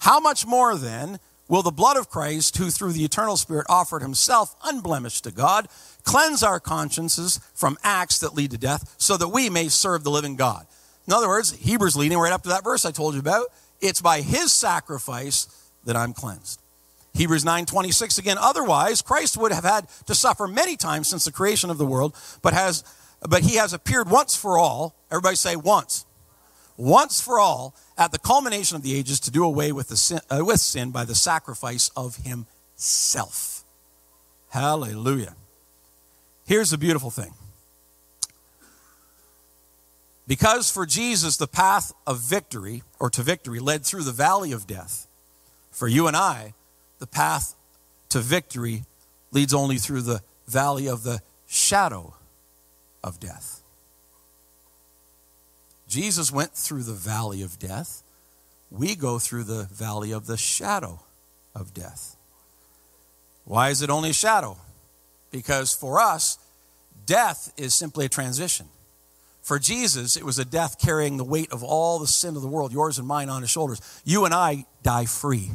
How 0.00 0.20
much 0.20 0.46
more 0.46 0.76
then 0.76 1.18
will 1.48 1.62
the 1.62 1.70
blood 1.70 1.96
of 1.96 2.10
Christ 2.10 2.56
who 2.58 2.70
through 2.70 2.92
the 2.92 3.04
eternal 3.04 3.36
spirit 3.36 3.66
offered 3.68 4.02
himself 4.02 4.54
unblemished 4.64 5.24
to 5.24 5.30
God 5.32 5.68
cleanse 6.04 6.42
our 6.42 6.60
consciences 6.60 7.40
from 7.54 7.76
acts 7.82 8.18
that 8.20 8.34
lead 8.34 8.50
to 8.52 8.58
death 8.58 8.94
so 8.98 9.16
that 9.16 9.28
we 9.28 9.50
may 9.50 9.68
serve 9.68 10.04
the 10.04 10.10
living 10.10 10.36
God 10.36 10.66
in 11.08 11.14
other 11.14 11.28
words, 11.28 11.52
Hebrews 11.52 11.96
leading 11.96 12.18
right 12.18 12.34
up 12.34 12.42
to 12.42 12.50
that 12.50 12.62
verse 12.62 12.84
I 12.84 12.90
told 12.90 13.14
you 13.14 13.20
about. 13.20 13.46
It's 13.80 14.02
by 14.02 14.20
his 14.20 14.52
sacrifice 14.52 15.48
that 15.84 15.96
I'm 15.96 16.12
cleansed. 16.12 16.60
Hebrews 17.14 17.44
9:26 17.44 18.18
again, 18.18 18.36
otherwise 18.38 19.00
Christ 19.00 19.38
would 19.38 19.50
have 19.50 19.64
had 19.64 19.88
to 20.06 20.14
suffer 20.14 20.46
many 20.46 20.76
times 20.76 21.08
since 21.08 21.24
the 21.24 21.32
creation 21.32 21.70
of 21.70 21.78
the 21.78 21.86
world, 21.86 22.14
but 22.42 22.52
has 22.52 22.84
but 23.26 23.42
he 23.42 23.56
has 23.56 23.72
appeared 23.72 24.10
once 24.10 24.36
for 24.36 24.58
all. 24.58 24.94
Everybody 25.10 25.34
say 25.34 25.56
once. 25.56 26.04
Once 26.78 27.20
for 27.20 27.40
all 27.40 27.74
at 27.98 28.12
the 28.12 28.18
culmination 28.18 28.76
of 28.76 28.82
the 28.82 28.94
ages 28.94 29.18
to 29.18 29.32
do 29.32 29.44
away 29.44 29.72
with 29.72 29.88
the 29.88 29.96
sin, 29.96 30.20
uh, 30.30 30.42
with 30.44 30.60
sin 30.60 30.92
by 30.92 31.04
the 31.04 31.14
sacrifice 31.14 31.90
of 31.96 32.16
himself. 32.18 33.64
Hallelujah. 34.50 35.34
Here's 36.46 36.70
the 36.70 36.78
beautiful 36.78 37.10
thing. 37.10 37.34
Because 40.28 40.70
for 40.70 40.86
Jesus, 40.86 41.36
the 41.36 41.48
path 41.48 41.92
of 42.06 42.20
victory 42.20 42.84
or 43.00 43.10
to 43.10 43.22
victory 43.22 43.58
led 43.58 43.84
through 43.84 44.04
the 44.04 44.12
valley 44.12 44.52
of 44.52 44.66
death. 44.66 45.08
For 45.72 45.88
you 45.88 46.06
and 46.06 46.16
I, 46.16 46.54
the 47.00 47.06
path 47.06 47.54
to 48.10 48.20
victory 48.20 48.84
leads 49.32 49.52
only 49.52 49.78
through 49.78 50.02
the 50.02 50.22
valley 50.46 50.86
of 50.86 51.02
the 51.02 51.22
shadow 51.46 52.14
of 53.02 53.18
death. 53.18 53.57
Jesus 55.88 56.30
went 56.30 56.52
through 56.52 56.82
the 56.82 56.92
valley 56.92 57.42
of 57.42 57.58
death. 57.58 58.02
We 58.70 58.94
go 58.94 59.18
through 59.18 59.44
the 59.44 59.64
valley 59.72 60.12
of 60.12 60.26
the 60.26 60.36
shadow 60.36 61.00
of 61.54 61.72
death. 61.72 62.16
Why 63.44 63.70
is 63.70 63.80
it 63.80 63.88
only 63.88 64.10
a 64.10 64.14
shadow? 64.14 64.58
Because 65.30 65.74
for 65.74 65.98
us, 65.98 66.38
death 67.06 67.52
is 67.56 67.74
simply 67.74 68.04
a 68.04 68.10
transition. 68.10 68.66
For 69.40 69.58
Jesus, 69.58 70.14
it 70.18 70.24
was 70.24 70.38
a 70.38 70.44
death 70.44 70.78
carrying 70.78 71.16
the 71.16 71.24
weight 71.24 71.50
of 71.50 71.64
all 71.64 71.98
the 71.98 72.06
sin 72.06 72.36
of 72.36 72.42
the 72.42 72.48
world, 72.48 72.70
yours 72.70 72.98
and 72.98 73.08
mine, 73.08 73.30
on 73.30 73.40
his 73.40 73.50
shoulders. 73.50 73.80
You 74.04 74.26
and 74.26 74.34
I 74.34 74.66
die 74.82 75.06
free. 75.06 75.50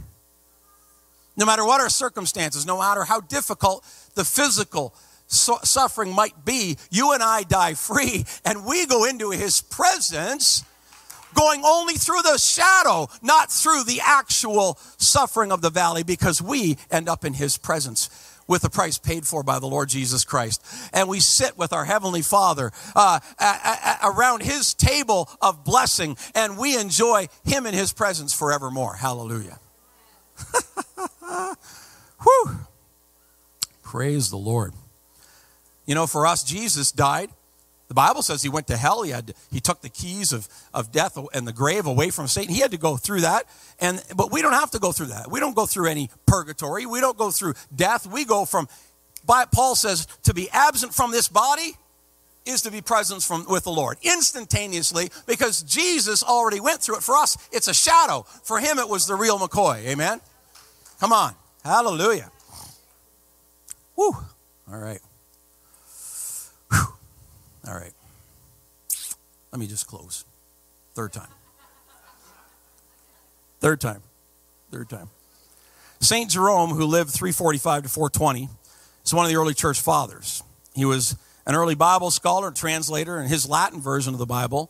No 1.38 1.46
matter 1.46 1.64
what 1.64 1.80
our 1.80 1.90
circumstances, 1.90 2.66
no 2.66 2.80
matter 2.80 3.04
how 3.04 3.22
difficult 3.22 3.86
the 4.16 4.26
physical 4.26 4.96
suffering 5.34 6.14
might 6.14 6.46
be, 6.46 6.78
you 6.92 7.14
and 7.14 7.24
I 7.24 7.44
die 7.44 7.74
free, 7.74 8.26
and 8.46 8.66
we 8.66 8.86
go 8.86 9.06
into 9.06 9.32
his 9.32 9.62
presence 9.62 10.64
going 11.34 11.64
only 11.66 11.96
through 11.96 12.22
the 12.22 12.38
shadow, 12.38 13.08
not 13.22 13.52
through 13.52 13.84
the 13.86 14.00
actual 14.04 14.78
suffering 14.98 15.52
of 15.52 15.62
the 15.62 15.70
valley, 15.70 16.04
because 16.04 16.42
we 16.42 16.78
end 16.92 17.10
up 17.10 17.26
in 17.26 17.34
his 17.34 17.58
presence 17.58 18.10
with 18.48 18.62
the 18.62 18.70
price 18.70 18.98
paid 18.98 19.26
for 19.26 19.44
by 19.44 19.60
the 19.60 19.68
Lord 19.68 19.90
Jesus 19.90 20.24
Christ. 20.24 20.64
And 20.94 21.08
we 21.08 21.20
sit 21.20 21.58
with 21.58 21.74
our 21.74 21.86
Heavenly 21.86 22.22
Father 22.22 22.72
uh, 22.96 23.20
a, 23.40 23.44
a, 23.44 23.98
around 24.04 24.44
His 24.44 24.74
table 24.74 25.30
of 25.42 25.64
blessing, 25.64 26.18
and 26.36 26.58
we 26.58 26.78
enjoy 26.78 27.28
Him 27.46 27.66
in 27.66 27.74
His 27.74 27.94
presence 27.94 28.34
forevermore. 28.34 28.96
Hallelujah. 28.96 29.60
Whew. 32.22 32.58
Praise 33.82 34.30
the 34.30 34.38
Lord. 34.38 34.74
You 35.86 35.96
know, 35.96 36.08
for 36.08 36.26
us, 36.26 36.44
Jesus 36.44 36.92
died. 36.92 37.30
The 37.90 37.94
Bible 37.94 38.22
says 38.22 38.42
he 38.42 38.50
went 38.50 38.68
to 38.68 38.78
hell. 38.78 39.04
He, 39.04 39.12
had, 39.12 39.28
to, 39.28 39.34
he 39.52 39.60
took 39.60 39.82
the 39.82 39.90
keys 39.90 40.34
of, 40.34 40.48
of 40.74 40.92
death 40.92 41.18
and 41.34 41.48
the 41.48 41.54
grave 41.54 41.86
away 41.86 42.10
from 42.10 42.28
Satan. 42.28 42.54
He 42.54 42.62
had 42.62 42.72
to 42.72 42.78
go 42.78 42.98
through 42.98 43.22
that. 43.22 43.46
And, 43.80 44.02
but 44.16 44.32
we 44.32 44.42
don't 44.42 44.54
have 44.54 44.72
to 44.72 44.80
go 44.80 44.92
through 44.92 45.08
that. 45.08 45.30
We 45.30 45.40
don't 45.40 45.56
go 45.56 45.66
through 45.66 45.88
any 45.88 46.10
purgatory. 46.26 46.86
We 46.86 47.02
don't 47.02 47.18
go 47.18 47.30
through 47.30 47.54
death. 47.76 48.08
We 48.08 48.26
go 48.26 48.46
from, 48.46 48.68
Paul 49.28 49.76
says, 49.76 50.08
to 50.24 50.34
be 50.34 50.50
absent 50.50 50.94
from 50.94 51.12
this 51.12 51.28
body 51.28 51.78
is 52.46 52.62
to 52.64 52.72
be 52.72 52.82
present 52.82 53.22
from, 53.22 53.46
with 53.48 53.64
the 53.64 53.72
Lord 53.72 53.98
instantaneously 54.02 55.10
because 55.28 55.62
Jesus 55.64 56.24
already 56.24 56.60
went 56.60 56.82
through 56.82 56.98
it. 56.98 57.04
For 57.04 57.16
us, 57.16 57.38
it's 57.52 57.68
a 57.68 57.74
shadow. 57.74 58.26
For 58.44 58.60
him, 58.60 58.80
it 58.80 58.90
was 58.90 59.08
the 59.08 59.16
real 59.16 59.40
McCoy. 59.40 59.86
Amen? 59.86 60.20
Come 61.00 61.14
on. 61.14 61.36
Hallelujah. 61.64 62.32
Whew. 63.96 64.16
All 64.72 64.80
right. 64.80 65.00
All 67.68 67.74
right. 67.74 67.94
Let 69.52 69.60
me 69.60 69.68
just 69.68 69.88
close. 69.88 70.26
Third 70.96 71.14
time. 71.14 71.30
Third 73.60 73.80
time. 73.80 74.02
Third 74.72 74.90
time. 74.90 75.10
St. 76.02 76.30
Jerome, 76.30 76.72
who 76.72 76.86
lived 76.86 77.12
345 77.12 77.84
to 77.84 77.90
420, 77.90 78.50
is 79.06 79.14
one 79.14 79.26
of 79.26 79.32
the 79.32 79.38
early 79.38 79.54
church 79.54 79.80
fathers. 79.80 80.44
He 80.76 80.84
was 80.84 81.16
an 81.46 81.56
early 81.56 81.76
Bible 81.76 82.12
scholar 82.12 82.48
and 82.48 82.56
translator, 82.56 83.18
and 83.18 83.30
his 83.30 83.48
Latin 83.48 83.80
version 83.80 84.14
of 84.14 84.20
the 84.20 84.26
Bible, 84.26 84.70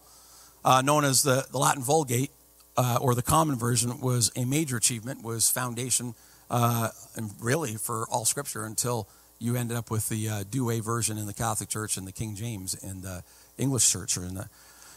uh, 0.63 0.81
known 0.81 1.05
as 1.05 1.23
the, 1.23 1.45
the 1.51 1.57
Latin 1.57 1.81
Vulgate, 1.81 2.29
uh, 2.77 2.99
or 3.01 3.15
the 3.15 3.23
common 3.23 3.57
version, 3.57 3.99
was 3.99 4.31
a 4.35 4.45
major 4.45 4.77
achievement, 4.77 5.23
was 5.23 5.49
foundation, 5.49 6.13
uh, 6.51 6.89
and 7.15 7.31
really 7.41 7.75
for 7.75 8.05
all 8.11 8.25
Scripture 8.25 8.65
until 8.65 9.07
you 9.43 9.57
ended 9.57 9.75
up 9.75 9.91
with 9.91 10.07
the 10.07 10.29
uh, 10.29 10.43
Douay 10.49 10.81
version 10.81 11.17
in 11.17 11.25
the 11.25 11.33
Catholic 11.33 11.67
Church 11.67 11.97
and 11.97 12.07
the 12.07 12.13
King 12.13 12.33
James 12.33 12.73
in 12.75 13.01
the 13.01 13.23
English 13.57 13.91
Church 13.91 14.17
or 14.17 14.23
in 14.23 14.35
the 14.35 14.47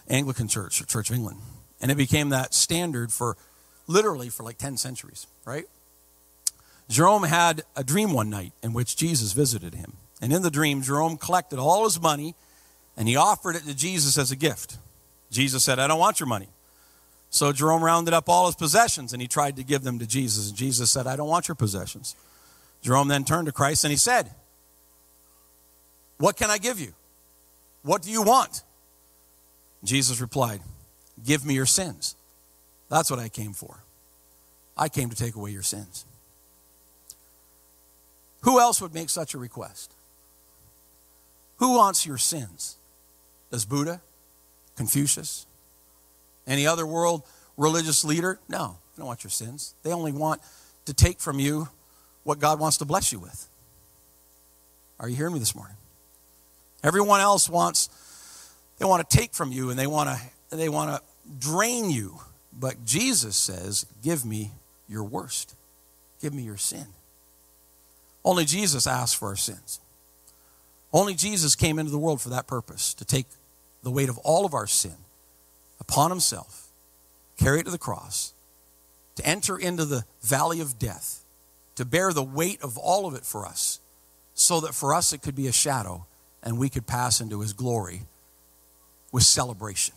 Anglican 0.09 0.47
Church 0.47 0.81
or 0.81 0.85
Church 0.85 1.11
of 1.11 1.17
England. 1.17 1.41
And 1.81 1.91
it 1.91 1.97
became 1.97 2.29
that 2.29 2.55
standard 2.55 3.13
for 3.13 3.37
literally 3.89 4.29
for 4.29 4.45
like 4.45 4.57
10 4.57 4.77
centuries, 4.77 5.27
right? 5.45 5.65
Jerome 6.89 7.25
had 7.25 7.65
a 7.75 7.83
dream 7.83 8.13
one 8.13 8.31
night 8.31 8.53
in 8.63 8.73
which 8.73 8.97
Jesus 8.97 9.33
visited 9.33 9.75
him. 9.75 9.95
And 10.23 10.33
in 10.33 10.43
the 10.43 10.51
dream, 10.51 10.81
Jerome 10.81 11.17
collected 11.17 11.59
all 11.59 11.83
his 11.83 12.01
money 12.01 12.37
and 12.97 13.09
he 13.09 13.17
offered 13.17 13.57
it 13.57 13.65
to 13.65 13.75
Jesus 13.75 14.17
as 14.17 14.31
a 14.31 14.37
gift. 14.37 14.79
Jesus 15.31 15.65
said, 15.65 15.81
I 15.81 15.89
don't 15.89 15.99
want 15.99 16.21
your 16.21 16.29
money. 16.29 16.49
So 17.31 17.53
Jerome 17.53 17.83
rounded 17.83 18.15
up 18.15 18.29
all 18.29 18.47
his 18.47 18.55
possessions 18.55 19.13
and 19.13 19.21
he 19.21 19.27
tried 19.27 19.57
to 19.57 19.65
give 19.65 19.83
them 19.83 19.99
to 19.99 20.07
Jesus. 20.07 20.51
And 20.51 20.57
Jesus 20.57 20.93
said, 20.93 21.09
I 21.09 21.17
don't 21.17 21.29
want 21.29 21.49
your 21.49 21.57
possessions. 21.57 22.15
Jerome 22.83 23.09
then 23.09 23.25
turned 23.25 23.47
to 23.47 23.53
Christ 23.53 23.85
and 23.85 23.91
he 23.91 23.97
said, 23.97 24.31
What 26.19 26.37
can 26.37 26.51
I 26.51 26.59
give 26.59 26.79
you? 26.79 26.95
What 27.83 28.03
do 28.03 28.11
you 28.11 28.23
want? 28.23 28.63
Jesus 29.85 30.21
replied, 30.21 30.61
Give 31.25 31.45
me 31.45 31.55
your 31.55 31.67
sins. 31.67 32.17
That's 32.89 33.11
what 33.11 33.21
I 33.21 33.29
came 33.29 33.53
for. 33.53 33.83
I 34.77 34.89
came 34.89 35.11
to 35.11 35.17
take 35.17 35.35
away 35.35 35.51
your 35.51 35.63
sins. 35.63 36.05
Who 38.43 38.61
else 38.61 38.81
would 38.81 38.95
make 38.95 39.11
such 39.11 39.35
a 39.35 39.39
request? 39.39 39.93
Who 41.57 41.77
wants 41.77 42.07
your 42.07 42.19
sins? 42.19 42.77
Does 43.51 43.65
Buddha? 43.65 44.01
Confucius? 44.77 45.47
Any 46.47 46.67
other 46.67 46.87
world 46.87 47.23
religious 47.57 48.05
leader? 48.05 48.39
No, 48.49 48.79
they 48.95 49.01
don't 49.01 49.07
want 49.07 49.25
your 49.25 49.31
sins. 49.31 49.75
They 49.83 49.93
only 49.93 50.13
want 50.13 50.43
to 50.85 50.95
take 50.95 51.21
from 51.21 51.41
you 51.41 51.69
what 52.27 52.41
God 52.41 52.59
wants 52.59 52.79
to 52.79 52.85
bless 52.85 53.13
you 53.13 53.21
with. 53.21 53.47
Are 54.99 55.09
you 55.09 55.15
hearing 55.15 55.35
me 55.35 55.39
this 55.39 55.55
morning? 55.55 55.77
Everyone 56.83 57.21
else 57.21 57.49
wants, 57.49 57.89
they 58.79 58.85
want 58.85 59.09
to 59.09 59.17
take 59.17 59.33
from 59.33 59.53
you 59.53 59.71
and 59.71 59.79
they 59.79 59.87
want 59.87 60.11
to, 60.11 60.57
they 60.57 60.69
want 60.69 60.91
to 60.91 61.03
drain 61.39 61.89
you. 61.89 62.19
But 62.53 62.85
Jesus 62.85 63.37
says, 63.37 63.87
Give 64.03 64.25
me 64.25 64.51
your 64.89 65.05
worst. 65.05 65.55
Give 66.21 66.35
me 66.35 66.43
your 66.43 66.57
sin. 66.57 66.87
Only 68.25 68.45
Jesus 68.45 68.89
asked 68.89 69.17
for 69.17 69.29
our 69.29 69.37
sins. 69.37 69.79
Only 70.93 71.15
Jesus 71.15 71.55
came 71.55 71.79
into 71.79 71.93
the 71.93 71.99
world 71.99 72.21
for 72.21 72.31
that 72.31 72.49
purpose 72.49 72.93
to 72.95 73.05
take 73.05 73.27
the 73.85 73.91
weight 73.91 74.09
of 74.09 74.19
all 74.19 74.45
of 74.45 74.53
our 74.53 74.67
sin 74.67 74.97
upon 75.81 76.11
himself, 76.11 76.71
carry 77.39 77.61
it 77.61 77.67
to 77.67 77.71
the 77.71 77.79
cross, 77.79 78.33
to 79.15 79.25
enter 79.25 79.57
into 79.57 79.85
the 79.85 80.05
valley 80.23 80.61
of 80.61 80.77
death, 80.77 81.23
to 81.77 81.85
bear 81.85 82.13
the 82.13 82.23
weight 82.23 82.61
of 82.63 82.77
all 82.77 83.07
of 83.07 83.15
it 83.15 83.25
for 83.25 83.47
us, 83.47 83.81
so 84.35 84.61
that 84.61 84.75
for 84.75 84.93
us 84.93 85.13
it 85.13 85.23
could 85.23 85.35
be 85.35 85.47
a 85.47 85.53
shadow 85.53 86.07
and 86.43 86.59
we 86.59 86.69
could 86.69 86.87
pass 86.87 87.21
into 87.21 87.41
his 87.41 87.53
glory 87.53 88.03
with 89.13 89.23
celebration. 89.23 89.95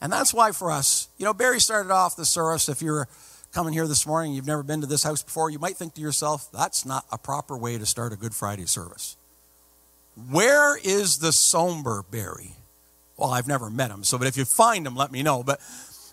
And 0.00 0.12
that's 0.12 0.34
why 0.34 0.52
for 0.52 0.70
us, 0.70 1.08
you 1.16 1.24
know, 1.24 1.32
Barry 1.32 1.60
started 1.60 1.90
off 1.90 2.16
the 2.16 2.26
service. 2.26 2.68
If 2.68 2.82
you're 2.82 3.08
coming 3.52 3.72
here 3.72 3.86
this 3.86 4.06
morning, 4.06 4.34
you've 4.34 4.46
never 4.46 4.62
been 4.62 4.82
to 4.82 4.86
this 4.86 5.02
house 5.02 5.22
before, 5.22 5.50
you 5.50 5.58
might 5.58 5.76
think 5.76 5.94
to 5.94 6.00
yourself, 6.00 6.50
that's 6.52 6.84
not 6.84 7.06
a 7.10 7.16
proper 7.16 7.56
way 7.56 7.78
to 7.78 7.86
start 7.86 8.12
a 8.12 8.16
Good 8.16 8.34
Friday 8.34 8.66
service. 8.66 9.16
Where 10.30 10.76
is 10.76 11.18
the 11.18 11.32
somber 11.32 12.04
Barry? 12.10 12.56
Well, 13.16 13.30
I've 13.30 13.48
never 13.48 13.70
met 13.70 13.90
him, 13.90 14.04
so 14.04 14.18
but 14.18 14.26
if 14.26 14.36
you 14.36 14.44
find 14.44 14.86
him, 14.86 14.94
let 14.94 15.10
me 15.10 15.22
know. 15.22 15.42
But 15.42 15.60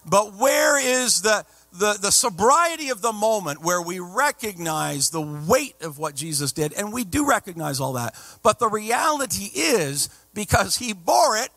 but 0.06 0.34
where 0.36 0.78
is 0.78 1.22
the 1.22 1.46
the, 1.74 1.98
the 2.00 2.12
sobriety 2.12 2.90
of 2.90 3.02
the 3.02 3.12
moment 3.12 3.64
where 3.64 3.82
we 3.82 4.00
recognize 4.00 5.10
the 5.10 5.22
weight 5.22 5.76
of 5.82 5.98
what 5.98 6.16
Jesus 6.16 6.52
did, 6.52 6.72
and 6.74 6.94
we 6.94 7.04
do 7.04 7.28
recognize 7.28 7.80
all 7.80 7.94
that. 7.94 8.16
But 8.44 8.60
the 8.60 8.68
reality 8.70 9.50
is, 9.56 10.10
because 10.34 10.78
he 10.78 10.94
bore 10.94 11.38
it, 11.38 11.50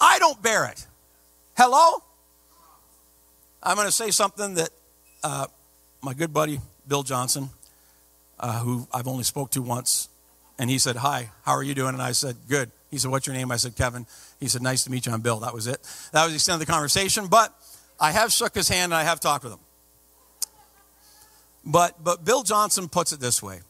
I 0.00 0.18
don't 0.18 0.42
bear 0.42 0.66
it. 0.66 0.86
Hello? 1.56 2.02
I'm 3.62 3.76
going 3.76 3.86
to 3.88 3.92
say 3.92 4.10
something 4.10 4.54
that 4.54 4.70
uh, 5.22 5.46
my 6.02 6.12
good 6.12 6.32
buddy 6.32 6.60
Bill 6.86 7.02
Johnson, 7.02 7.50
uh, 8.38 8.60
who 8.60 8.86
I've 8.92 9.08
only 9.08 9.24
spoke 9.24 9.50
to 9.52 9.62
once, 9.62 10.08
and 10.58 10.70
he 10.70 10.78
said, 10.78 10.96
"Hi, 10.96 11.30
how 11.44 11.52
are 11.52 11.62
you 11.62 11.74
doing?" 11.74 11.94
And 11.94 12.02
I 12.02 12.12
said, 12.12 12.36
"Good." 12.48 12.70
He 12.90 12.98
said, 12.98 13.10
"What's 13.10 13.26
your 13.26 13.34
name?" 13.34 13.50
I 13.50 13.56
said, 13.56 13.76
"Kevin." 13.76 14.06
He 14.38 14.48
said, 14.48 14.62
"Nice 14.62 14.84
to 14.84 14.90
meet 14.90 15.06
you. 15.06 15.12
I'm 15.12 15.20
Bill." 15.20 15.40
That 15.40 15.54
was 15.54 15.66
it. 15.66 15.80
That 16.12 16.24
was 16.24 16.32
the 16.32 16.36
extent 16.36 16.60
of 16.60 16.66
the 16.66 16.72
conversation. 16.72 17.26
But 17.26 17.52
I 17.98 18.12
have 18.12 18.32
shook 18.32 18.54
his 18.54 18.68
hand 18.68 18.92
and 18.92 18.94
I 18.94 19.04
have 19.04 19.20
talked 19.20 19.44
with 19.44 19.54
him. 19.54 19.60
But, 21.64 22.02
but 22.02 22.24
Bill 22.24 22.42
Johnson 22.42 22.88
puts 22.88 23.12
it 23.12 23.20
this 23.20 23.42
way 23.42 23.60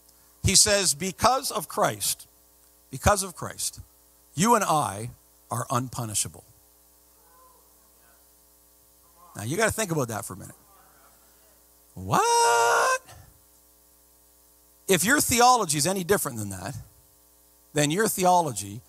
He 0.45 0.55
says, 0.55 0.95
Because 0.95 1.51
of 1.51 1.69
Christ, 1.69 2.29
because 2.91 3.23
of 3.23 3.35
Christ, 3.35 3.81
you 4.35 4.55
and 4.55 4.65
I 4.65 5.11
are 5.51 5.67
unpunishable. 5.71 6.45
Now 9.37 9.45
you 9.45 9.57
got 9.57 9.67
to 9.67 9.73
think 9.73 9.91
about 9.91 10.09
that 10.09 10.25
for 10.25 10.35
a 10.35 10.37
minute. 10.37 10.55
What? 11.95 13.01
If 14.89 15.05
your 15.05 15.21
theology 15.21 15.79
is 15.79 15.87
any 15.87 16.05
different 16.05 16.39
than 16.39 16.51
that, 16.51 16.75
then 17.73 17.91
your 17.91 18.09
theology 18.09 18.81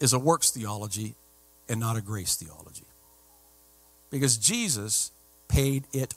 is 0.00 0.12
a 0.12 0.18
works 0.18 0.50
theology 0.50 1.14
and 1.68 1.78
not 1.78 1.96
a 1.96 2.00
grace 2.00 2.36
theology. 2.36 2.81
Because 4.12 4.36
Jesus 4.36 5.10
paid 5.48 5.84
it 5.92 6.14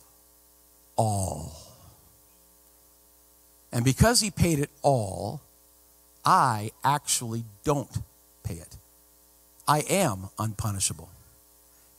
all. 0.97 1.53
And 3.71 3.84
because 3.84 4.19
he 4.19 4.29
paid 4.29 4.60
it 4.60 4.69
all, 4.84 5.41
I 6.23 6.71
actually 6.84 7.45
don't 7.63 7.89
pay 8.43 8.55
it. 8.55 8.77
I 9.67 9.79
am 9.89 10.29
unpunishable. 10.38 11.10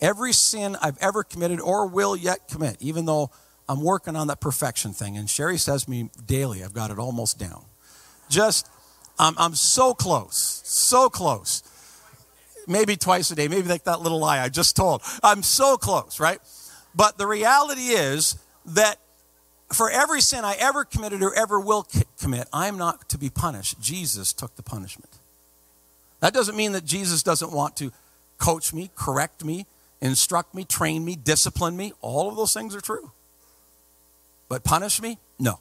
Every 0.01 0.33
sin 0.33 0.77
I've 0.83 0.99
ever 0.99 1.25
committed 1.25 1.61
or 1.61 1.87
will 1.87 2.15
yet 2.15 2.49
commit, 2.49 2.77
even 2.81 3.07
though 3.07 3.31
I'm 3.69 3.83
working 3.83 4.15
on 4.17 4.27
that 4.29 4.41
perfection 4.41 4.93
thing, 4.93 5.17
and 5.17 5.29
Sherry 5.29 5.59
says 5.59 5.89
me 5.89 6.11
daily, 6.27 6.63
I've 6.63 6.75
got 6.75 6.91
it 6.91 6.99
almost 6.99 7.39
down. 7.39 7.65
Just, 8.29 8.69
I'm, 9.19 9.35
I'm 9.39 9.55
so 9.55 9.95
close, 9.95 10.61
so 10.65 11.09
close 11.09 11.63
maybe 12.67 12.97
twice 12.97 13.31
a 13.31 13.35
day, 13.35 13.49
maybe 13.49 13.69
like 13.69 13.85
that 13.85 14.01
little 14.01 14.19
lie 14.19 14.41
I 14.41 14.49
just 14.49 14.77
told. 14.77 15.03
I'm 15.23 15.43
so 15.43 15.77
close, 15.77 16.21
right? 16.21 16.39
But 16.95 17.19
the 17.19 17.27
reality 17.27 17.89
is 17.89 18.37
that 18.67 18.99
for 19.73 19.91
every 19.91 20.21
sin 20.21 20.45
I 20.45 20.57
ever 20.59 20.85
committed 20.85 21.23
or 21.23 21.35
ever 21.35 21.61
will 21.61 21.87
commit, 22.19 22.49
I'm 22.53 22.79
not 22.79 23.09
to 23.11 23.19
be 23.19 23.31
punished. 23.31 23.81
Jesus 23.81 24.33
took 24.33 24.55
the 24.57 24.63
punishment. 24.63 25.11
That 26.21 26.33
doesn't 26.33 26.57
mean 26.57 26.73
that 26.73 26.85
Jesus 26.85 27.23
doesn't 27.23 27.53
want 27.53 27.77
to 27.77 27.93
coach 28.39 28.73
me, 28.73 28.91
correct 28.95 29.45
me, 29.45 29.67
instruct 30.01 30.55
me, 30.55 30.65
train 30.65 31.05
me, 31.05 31.17
discipline 31.17 31.77
me. 31.77 31.93
All 32.01 32.29
of 32.29 32.37
those 32.37 32.53
things 32.53 32.75
are 32.75 32.81
true. 32.81 33.13
But 34.49 34.65
punish 34.65 35.03
me? 35.03 35.19
No. 35.39 35.59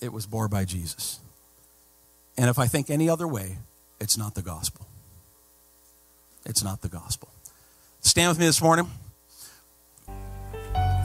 It 0.00 0.12
was 0.12 0.26
bore 0.26 0.48
by 0.48 0.64
Jesus. 0.64 1.20
And 2.38 2.48
if 2.48 2.58
I 2.58 2.66
think 2.66 2.90
any 2.90 3.08
other 3.08 3.26
way, 3.26 3.58
it's 4.00 4.16
not 4.16 4.34
the 4.34 4.42
gospel. 4.42 4.86
It's 6.46 6.62
not 6.62 6.80
the 6.80 6.88
gospel. 6.88 7.28
Stand 8.00 8.28
with 8.28 8.38
me 8.38 8.46
this 8.46 8.62
morning. 8.62 8.88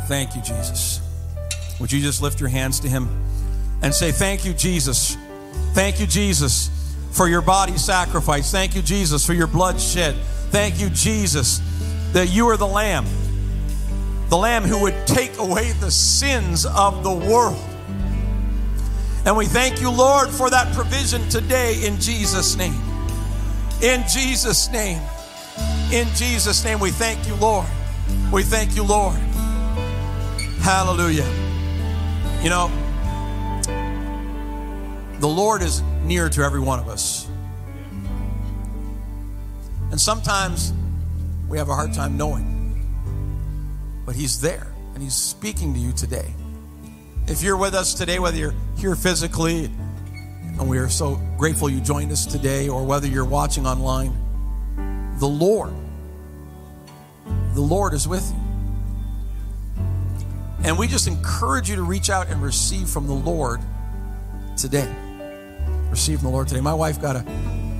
Thank 0.08 0.36
you, 0.36 0.42
Jesus. 0.42 1.02
Would 1.80 1.92
you 1.92 2.00
just 2.00 2.22
lift 2.22 2.40
your 2.40 2.50
hands 2.50 2.80
to 2.82 2.90
Him 2.90 3.10
and 3.82 3.94
say, 3.94 4.12
Thank 4.12 4.46
you, 4.46 4.54
Jesus. 4.54 5.18
Thank 5.74 6.00
you, 6.00 6.06
Jesus, 6.06 6.70
for 7.12 7.28
your 7.28 7.42
body 7.42 7.78
sacrifice. 7.78 8.52
Thank 8.52 8.76
you, 8.76 8.82
Jesus, 8.82 9.26
for 9.26 9.34
your 9.34 9.48
blood 9.48 9.82
shed. 9.82 10.16
Thank 10.52 10.80
you, 10.80 10.90
Jesus, 10.90 11.60
that 12.14 12.30
you 12.30 12.48
are 12.50 12.58
the 12.58 12.68
Lamb, 12.68 13.06
the 14.30 14.38
Lamb 14.38 14.64
who 14.64 14.82
would 14.82 15.08
take 15.08 15.38
away 15.40 15.72
the 15.74 15.90
sins 15.90 16.66
of 16.66 17.04
the 17.04 17.12
world. 17.12 17.60
And 19.26 19.36
we 19.36 19.46
thank 19.46 19.82
you, 19.82 19.90
Lord, 19.90 20.30
for 20.30 20.50
that 20.50 20.74
provision 20.76 21.28
today 21.30 21.84
in 21.86 22.00
Jesus' 22.00 22.56
name. 22.56 22.80
In 23.82 24.04
Jesus' 24.08 24.70
name. 24.72 25.02
In 25.92 26.08
Jesus' 26.16 26.64
name, 26.64 26.80
we 26.80 26.90
thank 26.90 27.28
you, 27.28 27.36
Lord. 27.36 27.68
We 28.32 28.44
thank 28.44 28.78
you, 28.78 28.84
Lord. 28.84 29.18
Hallelujah. 30.62 31.28
You 32.42 32.50
know, 32.50 32.72
the 35.20 35.28
Lord 35.28 35.62
is 35.62 35.82
near 36.06 36.30
to 36.30 36.44
every 36.44 36.62
one 36.62 36.80
of 36.80 36.88
us. 36.88 37.28
And 39.92 40.00
sometimes 40.00 40.72
we 41.50 41.58
have 41.58 41.68
a 41.68 41.76
hard 41.76 41.94
time 41.94 42.16
knowing, 42.16 42.82
but 44.06 44.16
He's 44.16 44.40
there 44.40 44.74
and 44.94 45.04
He's 45.04 45.14
speaking 45.14 45.74
to 45.74 45.80
you 45.80 45.92
today. 45.92 46.34
If 47.28 47.44
you're 47.44 47.58
with 47.58 47.76
us 47.76 47.94
today, 47.94 48.18
whether 48.18 48.38
you're 48.38 48.56
here 48.78 48.96
physically, 48.96 49.66
and 49.66 50.70
we 50.70 50.78
are 50.78 50.88
so 50.88 51.20
grateful 51.38 51.70
you 51.70 51.82
joined 51.82 52.14
us 52.14 52.26
today, 52.26 52.70
or 52.70 52.86
whether 52.86 53.08
you're 53.08 53.26
watching 53.26 53.68
online, 53.68 54.14
the 55.20 55.28
Lord, 55.28 55.74
the 57.54 57.62
Lord 57.62 57.94
is 57.94 58.08
with 58.08 58.30
you. 58.32 58.38
And 60.64 60.78
we 60.78 60.88
just 60.88 61.08
encourage 61.08 61.70
you 61.70 61.76
to 61.76 61.84
reach 61.84 62.10
out 62.10 62.30
and 62.30 62.42
receive 62.42 62.88
from 62.88 63.08
the 63.08 63.14
Lord 63.14 63.60
today. 64.56 64.90
Receive 65.90 66.20
from 66.20 66.28
the 66.28 66.34
Lord 66.34 66.48
today. 66.48 66.62
My 66.62 66.74
wife 66.74 67.02
got 67.02 67.16
a, 67.16 67.26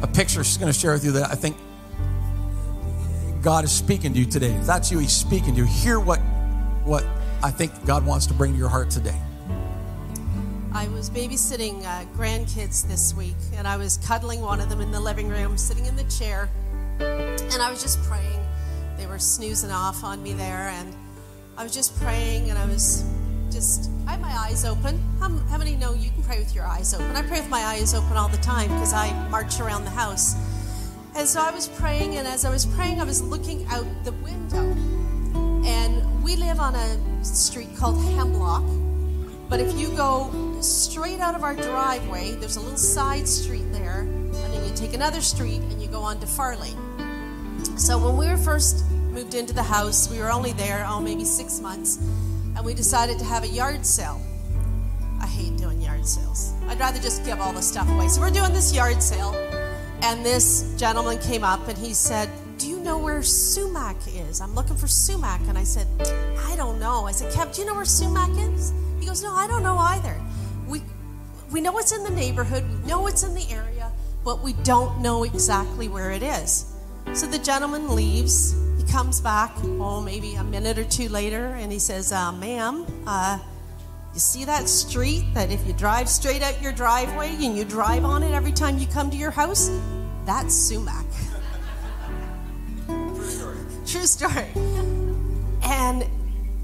a 0.02 0.08
picture 0.08 0.44
she's 0.44 0.58
going 0.58 0.72
to 0.72 0.78
share 0.78 0.94
with 0.94 1.06
you 1.06 1.12
that 1.12 1.30
I 1.30 1.36
think 1.36 1.58
God 3.42 3.64
is 3.64 3.72
speaking 3.72 4.14
to 4.14 4.20
you 4.20 4.26
today. 4.26 4.54
If 4.54 4.66
that's 4.66 4.92
you, 4.92 5.00
He's 5.00 5.14
speaking 5.14 5.54
to 5.56 5.62
you. 5.62 5.66
Hear 5.66 6.00
what, 6.00 6.20
what 6.84 7.06
I 7.44 7.52
think 7.52 7.86
God 7.86 8.06
wants 8.06 8.26
to 8.28 8.34
bring 8.34 8.54
to 8.54 8.58
your 8.58 8.70
heart 8.70 8.90
today. 8.90 9.20
I 10.74 10.88
was 10.88 11.10
babysitting 11.10 11.84
uh, 11.84 12.06
grandkids 12.16 12.88
this 12.88 13.14
week, 13.14 13.36
and 13.56 13.68
I 13.68 13.78
was 13.78 13.98
cuddling 13.98 14.42
one 14.42 14.60
of 14.60 14.70
them 14.70 14.82
in 14.82 14.92
the 14.92 15.00
living 15.00 15.28
room, 15.28 15.58
sitting 15.58 15.86
in 15.86 15.96
the 15.96 16.04
chair, 16.06 16.50
and 17.00 17.62
I 17.62 17.70
was 17.70 17.82
just 17.82 18.02
praying. 18.04 18.41
They 19.02 19.08
were 19.08 19.18
snoozing 19.18 19.72
off 19.72 20.04
on 20.04 20.22
me 20.22 20.34
there, 20.34 20.70
and 20.70 20.96
I 21.58 21.64
was 21.64 21.74
just 21.74 22.00
praying, 22.00 22.52
and 22.52 22.60
I 22.60 22.66
was 22.68 23.04
just, 23.50 23.90
I 24.06 24.12
had 24.12 24.22
my 24.22 24.30
eyes 24.32 24.64
open. 24.64 25.02
How, 25.20 25.30
how 25.50 25.58
many 25.58 25.76
know 25.76 25.96
you 25.96 26.12
can 26.12 26.22
pray 26.22 26.38
with 26.38 26.54
your 26.54 26.66
eyes 26.66 26.94
open? 26.94 27.16
I 27.16 27.24
pray 27.24 27.40
with 27.40 27.50
my 27.50 27.62
eyes 27.62 27.96
open 27.96 28.16
all 28.16 28.30
the 28.30 28.38
time 28.38 28.68
because 28.70 28.94
I 28.94 29.12
march 29.30 29.60
around 29.60 29.86
the 29.86 29.90
house. 29.90 30.36
And 31.16 31.28
so 31.28 31.42
I 31.42 31.50
was 31.50 31.68
praying, 31.68 32.18
and 32.18 32.28
as 32.28 32.46
I 32.46 32.52
was 32.52 32.68
praying, 32.68 33.02
I 33.02 33.04
was 33.04 33.24
looking 33.24 33.66
out 33.70 33.88
the 34.04 34.12
window. 34.12 34.70
And 35.68 36.24
we 36.24 36.36
live 36.36 36.60
on 36.60 36.76
a 36.76 37.26
street 37.26 37.76
called 37.76 37.98
Hemlock. 38.14 38.64
But 39.50 39.62
if 39.62 39.76
you 39.80 39.90
go 39.98 40.32
straight 40.62 41.20
out 41.20 41.34
of 41.34 41.44
our 41.44 41.56
driveway, 41.56 42.34
there's 42.34 42.58
a 42.58 42.62
little 42.62 42.78
side 42.78 43.28
street 43.28 43.66
there, 43.72 44.02
and 44.02 44.36
then 44.36 44.64
you 44.64 44.76
take 44.76 44.94
another 44.94 45.22
street 45.22 45.62
and 45.72 45.82
you 45.82 45.88
go 45.88 46.02
on 46.02 46.20
to 46.20 46.28
Farley. 46.28 46.76
So 47.78 47.98
when 47.98 48.16
we 48.16 48.28
were 48.28 48.38
first 48.38 48.86
moved 49.12 49.36
into 49.36 49.54
the 49.54 49.64
house, 49.64 50.10
we 50.10 50.20
were 50.20 50.32
only 50.32 50.54
there, 50.54 50.86
oh, 50.88 51.00
maybe 51.02 51.26
six 51.26 51.60
months, 51.60 51.98
and 52.56 52.66
we 52.66 52.74
decided 52.74 53.20
to 53.20 53.26
have 53.26 53.44
a 53.44 53.48
yard 53.48 53.86
sale. 53.86 54.22
I 55.22 55.28
hate 55.28 55.58
doing 55.58 55.82
yard 55.82 56.06
sales. 56.08 56.54
I'd 56.68 56.80
rather 56.80 57.00
just 57.00 57.26
give 57.26 57.40
all 57.40 57.54
the 57.54 57.62
stuff 57.62 57.90
away. 57.90 58.08
So 58.08 58.22
we're 58.22 58.32
doing 58.32 58.54
this 58.54 58.74
yard 58.74 59.04
sale 59.04 59.36
and 60.04 60.26
this 60.26 60.74
gentleman 60.78 61.20
came 61.20 61.44
up 61.44 61.68
and 61.68 61.78
he 61.78 61.94
said, 61.94 62.30
Do 62.58 62.68
you 62.68 62.80
know 62.80 62.98
where 62.98 63.22
sumac 63.22 63.98
is? 64.08 64.42
I'm 64.42 64.56
looking 64.56 64.76
for 64.76 64.88
sumac. 64.88 65.42
And 65.48 65.58
I 65.58 65.64
said, 65.64 65.88
I 66.40 66.56
don't 66.56 66.80
know. 66.80 67.06
I 67.06 67.12
said, 67.12 67.32
Kev, 67.32 67.56
do 67.56 67.62
you 67.62 67.68
know 67.68 67.76
where 67.76 67.86
sumac 67.86 68.32
is? 68.54 68.74
He 69.00 69.06
goes, 69.06 69.22
No, 69.22 69.34
I 69.34 69.48
don't 69.48 69.64
know 69.64 69.78
either. 69.78 70.20
We, 70.68 70.82
we 71.52 71.62
know 71.62 71.78
it's 71.78 71.92
in 71.92 72.04
the 72.04 72.10
neighborhood, 72.10 72.64
we 72.68 72.88
know 72.88 73.08
it's 73.08 73.24
in 73.24 73.36
the 73.36 73.48
area, 73.52 73.92
but 74.24 74.42
we 74.42 74.54
don't 74.54 75.02
know 75.02 75.24
exactly 75.24 75.88
where 75.88 76.12
it 76.12 76.24
is. 76.24 76.74
So 77.14 77.28
the 77.28 77.40
gentleman 77.40 77.96
leaves. 77.96 78.56
Comes 78.92 79.22
back, 79.22 79.52
oh, 79.64 80.02
maybe 80.02 80.36
a 80.36 80.44
minute 80.44 80.78
or 80.78 80.84
two 80.84 81.08
later, 81.08 81.46
and 81.46 81.72
he 81.72 81.80
says, 81.80 82.12
uh, 82.12 82.30
Ma'am, 82.34 82.86
uh, 83.08 83.40
you 84.14 84.20
see 84.20 84.44
that 84.44 84.68
street 84.68 85.24
that 85.34 85.50
if 85.50 85.66
you 85.66 85.72
drive 85.72 86.10
straight 86.10 86.42
out 86.42 86.62
your 86.62 86.74
driveway 86.74 87.30
and 87.40 87.56
you 87.56 87.64
drive 87.64 88.04
on 88.04 88.22
it 88.22 88.34
every 88.34 88.52
time 88.52 88.78
you 88.78 88.86
come 88.88 89.10
to 89.10 89.16
your 89.16 89.32
house? 89.32 89.72
That's 90.26 90.54
sumac. 90.54 91.06
True 92.86 93.24
story. 93.24 93.58
True 93.86 94.06
story. 94.06 94.48
And 95.64 96.06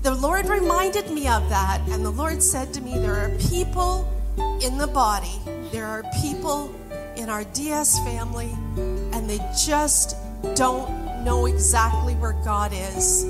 the 0.01 0.13
Lord 0.13 0.47
reminded 0.47 1.09
me 1.09 1.29
of 1.29 1.47
that, 1.49 1.79
and 1.87 2.03
the 2.03 2.11
Lord 2.11 2.43
said 2.43 2.73
to 2.73 2.81
me, 2.81 2.99
There 2.99 3.15
are 3.15 3.29
people 3.49 4.05
in 4.61 4.77
the 4.77 4.87
body, 4.87 5.39
there 5.71 5.85
are 5.85 6.03
people 6.21 6.75
in 7.15 7.29
our 7.29 7.45
DS 7.45 7.99
family, 7.99 8.51
and 8.75 9.29
they 9.29 9.39
just 9.55 10.17
don't 10.55 11.06
know 11.23 11.45
exactly 11.45 12.13
where 12.15 12.33
God 12.43 12.71
is. 12.73 13.25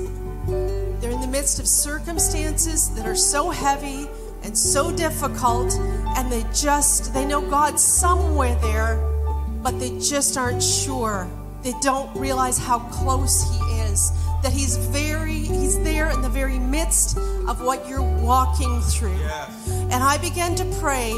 They're 1.00 1.10
in 1.10 1.20
the 1.20 1.28
midst 1.30 1.58
of 1.60 1.68
circumstances 1.68 2.94
that 2.94 3.06
are 3.06 3.16
so 3.16 3.50
heavy 3.50 4.08
and 4.42 4.56
so 4.56 4.94
difficult, 4.94 5.72
and 6.16 6.30
they 6.30 6.44
just, 6.54 7.12
they 7.12 7.24
know 7.24 7.40
God's 7.40 7.82
somewhere 7.82 8.54
there, 8.60 8.96
but 9.62 9.78
they 9.78 9.98
just 9.98 10.36
aren't 10.36 10.62
sure. 10.62 11.28
They 11.62 11.74
don't 11.82 12.14
realize 12.16 12.56
how 12.56 12.78
close 12.78 13.42
He 13.42 13.58
is, 13.80 14.12
that 14.42 14.52
He's 14.52 14.76
very, 14.76 15.34
He's 15.34 15.78
there 15.82 16.10
in 16.10 16.22
the 16.22 16.28
very 16.28 16.58
midst 16.58 17.18
of 17.48 17.60
what 17.60 17.88
you're 17.88 18.02
walking 18.22 18.80
through. 18.82 19.18
And 19.90 20.02
I 20.02 20.18
began 20.18 20.54
to 20.56 20.64
pray, 20.80 21.12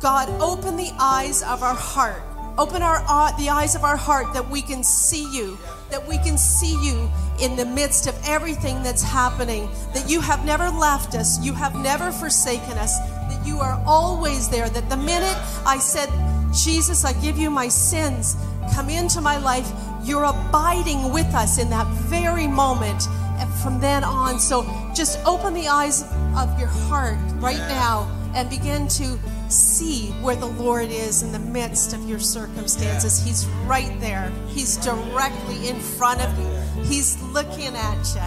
God, 0.00 0.28
open 0.40 0.76
the 0.76 0.90
eyes 0.98 1.42
of 1.42 1.62
our 1.62 1.74
heart. 1.74 2.22
Open 2.56 2.82
our 2.82 3.04
uh, 3.06 3.30
the 3.36 3.50
eyes 3.50 3.76
of 3.76 3.84
our 3.84 3.96
heart 3.96 4.32
that 4.34 4.50
we 4.50 4.62
can 4.62 4.82
see 4.82 5.30
you, 5.32 5.56
that 5.90 6.06
we 6.06 6.18
can 6.18 6.36
see 6.36 6.76
you 6.84 7.10
in 7.40 7.56
the 7.56 7.64
midst 7.64 8.06
of 8.06 8.18
everything 8.24 8.82
that's 8.82 9.02
happening, 9.02 9.68
that 9.94 10.08
you 10.08 10.20
have 10.20 10.44
never 10.44 10.68
left 10.68 11.14
us, 11.14 11.42
you 11.44 11.52
have 11.54 11.74
never 11.76 12.10
forsaken 12.10 12.76
us, 12.78 12.98
that 12.98 13.46
you 13.46 13.58
are 13.58 13.82
always 13.86 14.48
there. 14.48 14.68
That 14.68 14.90
the 14.90 14.96
minute 14.96 15.36
I 15.66 15.78
said, 15.78 16.08
Jesus, 16.52 17.04
I 17.04 17.12
give 17.20 17.38
you 17.38 17.50
my 17.50 17.68
sins, 17.68 18.36
come 18.74 18.90
into 18.90 19.20
my 19.20 19.38
life, 19.38 19.70
you're 20.02 20.24
abiding 20.24 21.12
with 21.12 21.32
us 21.34 21.58
in 21.58 21.70
that 21.70 21.86
very 22.08 22.46
moment. 22.46 23.06
And 23.38 23.52
from 23.54 23.80
then 23.80 24.04
on, 24.04 24.40
so 24.40 24.64
just 24.94 25.18
open 25.24 25.54
the 25.54 25.68
eyes 25.68 26.02
of 26.36 26.58
your 26.58 26.68
heart 26.68 27.18
right 27.36 27.56
now 27.68 28.10
and 28.34 28.50
begin 28.50 28.88
to 28.88 29.18
see 29.48 30.08
where 30.22 30.36
the 30.36 30.46
Lord 30.46 30.90
is 30.90 31.22
in 31.22 31.32
the 31.32 31.38
midst 31.38 31.92
of 31.94 32.08
your 32.08 32.18
circumstances. 32.18 33.22
He's 33.24 33.46
right 33.66 33.98
there, 34.00 34.32
He's 34.48 34.76
directly 34.78 35.68
in 35.68 35.76
front 35.76 36.20
of 36.20 36.38
you. 36.38 36.82
He's 36.82 37.20
looking 37.22 37.74
at 37.74 38.14
you. 38.14 38.20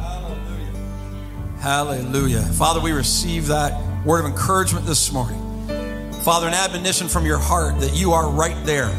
Hallelujah. 0.00 1.58
Hallelujah. 1.60 2.42
Father, 2.42 2.80
we 2.80 2.92
receive 2.92 3.46
that 3.48 4.04
word 4.04 4.20
of 4.20 4.30
encouragement 4.30 4.86
this 4.86 5.12
morning. 5.12 5.40
Father, 6.24 6.48
an 6.48 6.54
admonition 6.54 7.08
from 7.08 7.24
your 7.24 7.38
heart 7.38 7.80
that 7.80 7.94
you 7.94 8.12
are 8.12 8.28
right 8.28 8.66
there. 8.66 8.90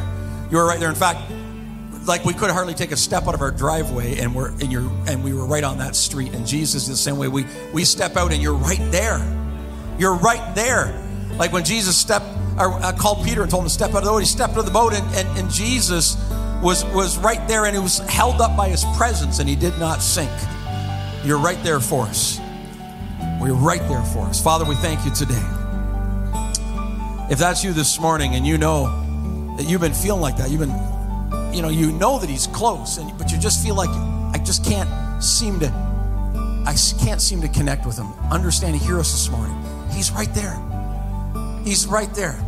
You 0.50 0.58
are 0.58 0.68
right 0.68 0.80
there. 0.80 0.90
In 0.90 0.96
fact, 0.96 1.32
like 2.08 2.26
we 2.26 2.34
could 2.34 2.50
hardly 2.50 2.74
take 2.74 2.92
a 2.92 2.98
step 2.98 3.28
out 3.28 3.36
of 3.36 3.42
our 3.42 3.52
driveway 3.52 4.18
and 4.18 4.34
we're 4.34 4.52
in 4.60 4.72
your 4.72 4.82
and 5.08 5.24
we 5.24 5.34
were 5.34 5.46
right 5.46 5.64
on 5.64 5.78
that 5.78 5.96
street. 5.96 6.34
And 6.34 6.48
Jesus 6.48 6.84
is 6.84 6.90
the 6.90 6.96
same 6.96 7.18
way. 7.18 7.28
We 7.28 7.46
we 7.74 7.86
step 7.86 8.18
out 8.18 8.34
and 8.34 8.42
you're 8.42 8.56
right 8.56 8.82
there. 8.92 9.20
You're 10.00 10.16
right 10.16 10.56
there. 10.56 10.88
Like 11.38 11.52
when 11.52 11.64
Jesus 11.64 11.98
stepped 11.98 12.26
or 12.58 12.74
uh, 12.74 12.92
called 12.94 13.26
Peter 13.26 13.42
and 13.42 13.50
told 13.50 13.64
him 13.64 13.70
to 13.70 13.74
step 13.74 13.92
out 13.92 13.98
of 13.98 14.04
the 14.04 14.10
boat, 14.10 14.20
he 14.20 14.26
stepped 14.26 14.54
out 14.54 14.60
of 14.60 14.66
the 14.66 14.72
boat 14.72 14.94
and, 14.94 15.16
and, 15.16 15.38
and 15.38 15.50
Jesus 15.50 16.18
was, 16.62 16.86
was 16.86 17.18
right 17.18 17.46
there 17.48 17.66
and 17.66 17.76
he 17.76 17.82
was 17.82 18.00
held 18.00 18.42
up 18.42 18.56
by 18.56 18.70
his 18.70 18.86
presence 18.98 19.40
and 19.40 19.50
he 19.50 19.56
did 19.56 19.78
not 19.80 20.02
sink. 20.02 20.32
You're 21.24 21.40
right 21.40 21.62
there 21.64 21.80
for 21.80 22.06
us. 22.06 22.40
We're 23.40 23.54
right 23.54 23.82
there 23.88 24.04
for 24.04 24.26
us. 24.26 24.42
Father, 24.44 24.66
we 24.66 24.76
thank 24.76 25.04
you 25.06 25.12
today. 25.12 25.42
If 27.32 27.40
that's 27.40 27.64
you 27.64 27.74
this 27.74 28.00
morning 28.00 28.36
and 28.36 28.46
you 28.46 28.58
know 28.58 29.56
that 29.58 29.68
you've 29.68 29.82
been 29.82 29.94
feeling 29.94 30.22
like 30.22 30.38
that, 30.38 30.52
you've 30.52 30.60
been 30.60 30.92
you 31.54 31.62
know, 31.62 31.70
you 31.70 31.92
know 31.92 32.20
that 32.20 32.30
he's 32.30 32.48
close, 32.48 32.98
and, 32.98 33.18
but 33.18 33.32
you 33.32 33.38
just 33.38 33.64
feel 33.64 33.76
like 33.76 33.90
I 33.90 34.42
just 34.44 34.64
can't 34.64 35.24
seem 35.24 35.60
to, 35.60 35.68
I 36.66 36.76
can't 37.00 37.22
seem 37.22 37.42
to 37.42 37.50
connect 37.50 37.86
with 37.86 37.98
him. 37.98 38.14
Understand, 38.32 38.76
hear 38.78 39.00
us 39.00 39.12
this 39.12 39.30
morning. 39.30 39.58
He's 39.92 40.12
right 40.12 40.34
there. 40.34 40.58
He's 41.64 41.88
right 41.88 42.14
there. 42.14 42.40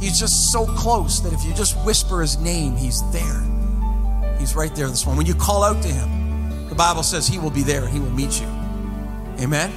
He's 0.00 0.18
just 0.18 0.52
so 0.52 0.66
close 0.66 1.20
that 1.20 1.32
if 1.32 1.44
you 1.44 1.54
just 1.54 1.76
whisper 1.84 2.20
his 2.20 2.38
name, 2.38 2.76
he's 2.76 3.02
there. 3.12 3.42
He's 4.38 4.54
right 4.54 4.74
there 4.74 4.88
this 4.88 5.04
morning. 5.06 5.18
When 5.18 5.26
you 5.26 5.34
call 5.34 5.64
out 5.64 5.82
to 5.82 5.88
him, 5.88 6.68
the 6.68 6.74
Bible 6.74 7.02
says 7.02 7.26
he 7.26 7.38
will 7.38 7.50
be 7.50 7.62
there. 7.62 7.86
He 7.88 7.98
will 7.98 8.10
meet 8.10 8.40
you. 8.40 8.46
Amen. 9.40 9.72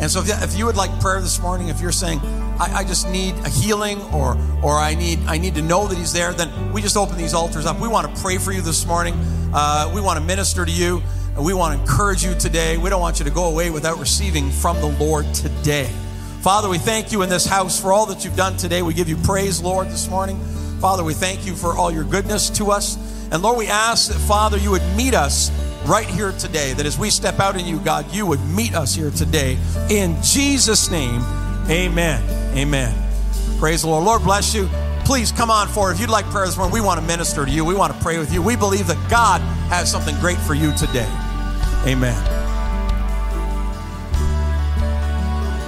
And 0.00 0.10
so, 0.10 0.22
if 0.24 0.56
you, 0.56 0.66
would 0.66 0.76
like 0.76 1.00
prayer 1.00 1.20
this 1.20 1.40
morning, 1.40 1.68
if 1.68 1.80
you're 1.80 1.92
saying, 1.92 2.20
I, 2.60 2.78
I, 2.78 2.84
just 2.84 3.08
need 3.08 3.34
a 3.44 3.48
healing 3.48 4.00
or, 4.12 4.38
or 4.62 4.74
I, 4.74 4.94
need, 4.94 5.18
I 5.26 5.38
need 5.38 5.56
to 5.56 5.62
know 5.62 5.88
that 5.88 5.98
He's 5.98 6.12
there, 6.12 6.32
then 6.32 6.72
we 6.72 6.82
just 6.82 6.96
open 6.96 7.16
these 7.16 7.34
altars 7.34 7.66
up. 7.66 7.80
We 7.80 7.88
want 7.88 8.14
to 8.14 8.22
pray 8.22 8.38
for 8.38 8.52
you 8.52 8.60
this 8.60 8.86
morning. 8.86 9.14
Uh, 9.52 9.90
we 9.92 10.00
want 10.00 10.18
to 10.18 10.24
minister 10.24 10.64
to 10.64 10.70
you. 10.70 11.02
We 11.36 11.52
want 11.52 11.74
to 11.74 11.80
encourage 11.80 12.24
you 12.24 12.34
today. 12.34 12.78
We 12.78 12.90
don't 12.90 13.00
want 13.00 13.18
you 13.18 13.24
to 13.24 13.30
go 13.30 13.44
away 13.46 13.70
without 13.70 13.98
receiving 13.98 14.50
from 14.50 14.76
the 14.80 14.86
Lord 14.98 15.32
today. 15.34 15.90
Father, 16.42 16.68
we 16.68 16.78
thank 16.78 17.10
you 17.10 17.22
in 17.22 17.28
this 17.28 17.46
house 17.46 17.80
for 17.80 17.92
all 17.92 18.06
that 18.06 18.24
you've 18.24 18.36
done 18.36 18.56
today. 18.56 18.82
We 18.82 18.94
give 18.94 19.08
you 19.08 19.16
praise, 19.16 19.60
Lord, 19.60 19.88
this 19.88 20.08
morning. 20.08 20.38
Father, 20.80 21.02
we 21.02 21.12
thank 21.12 21.44
you 21.44 21.54
for 21.54 21.76
all 21.76 21.90
your 21.90 22.04
goodness 22.04 22.48
to 22.50 22.70
us. 22.70 22.96
And 23.32 23.42
Lord, 23.42 23.58
we 23.58 23.66
ask 23.66 24.08
that, 24.08 24.18
Father, 24.18 24.56
you 24.56 24.70
would 24.70 24.82
meet 24.96 25.14
us 25.14 25.50
right 25.84 26.06
here 26.06 26.32
today. 26.32 26.72
That 26.74 26.86
as 26.86 26.96
we 26.98 27.10
step 27.10 27.40
out 27.40 27.58
in 27.58 27.66
you, 27.66 27.80
God, 27.80 28.12
you 28.14 28.24
would 28.24 28.40
meet 28.46 28.74
us 28.74 28.94
here 28.94 29.10
today. 29.10 29.58
In 29.90 30.16
Jesus' 30.22 30.90
name, 30.90 31.22
amen. 31.68 32.22
Amen. 32.56 32.94
Praise 33.58 33.82
the 33.82 33.88
Lord. 33.88 34.04
Lord 34.04 34.22
bless 34.22 34.54
you. 34.54 34.68
Please 35.04 35.32
come 35.32 35.50
on 35.50 35.66
forward. 35.68 35.92
If 35.92 36.00
you'd 36.00 36.10
like 36.10 36.26
prayer 36.26 36.46
this 36.46 36.56
morning, 36.56 36.72
we 36.72 36.80
want 36.80 37.00
to 37.00 37.06
minister 37.06 37.44
to 37.44 37.50
you. 37.50 37.64
We 37.64 37.74
want 37.74 37.92
to 37.92 38.00
pray 38.00 38.18
with 38.18 38.32
you. 38.32 38.42
We 38.42 38.56
believe 38.56 38.86
that 38.86 39.10
God 39.10 39.40
has 39.70 39.90
something 39.90 40.14
great 40.20 40.38
for 40.38 40.54
you 40.54 40.72
today. 40.76 41.08
Amen. 41.86 42.37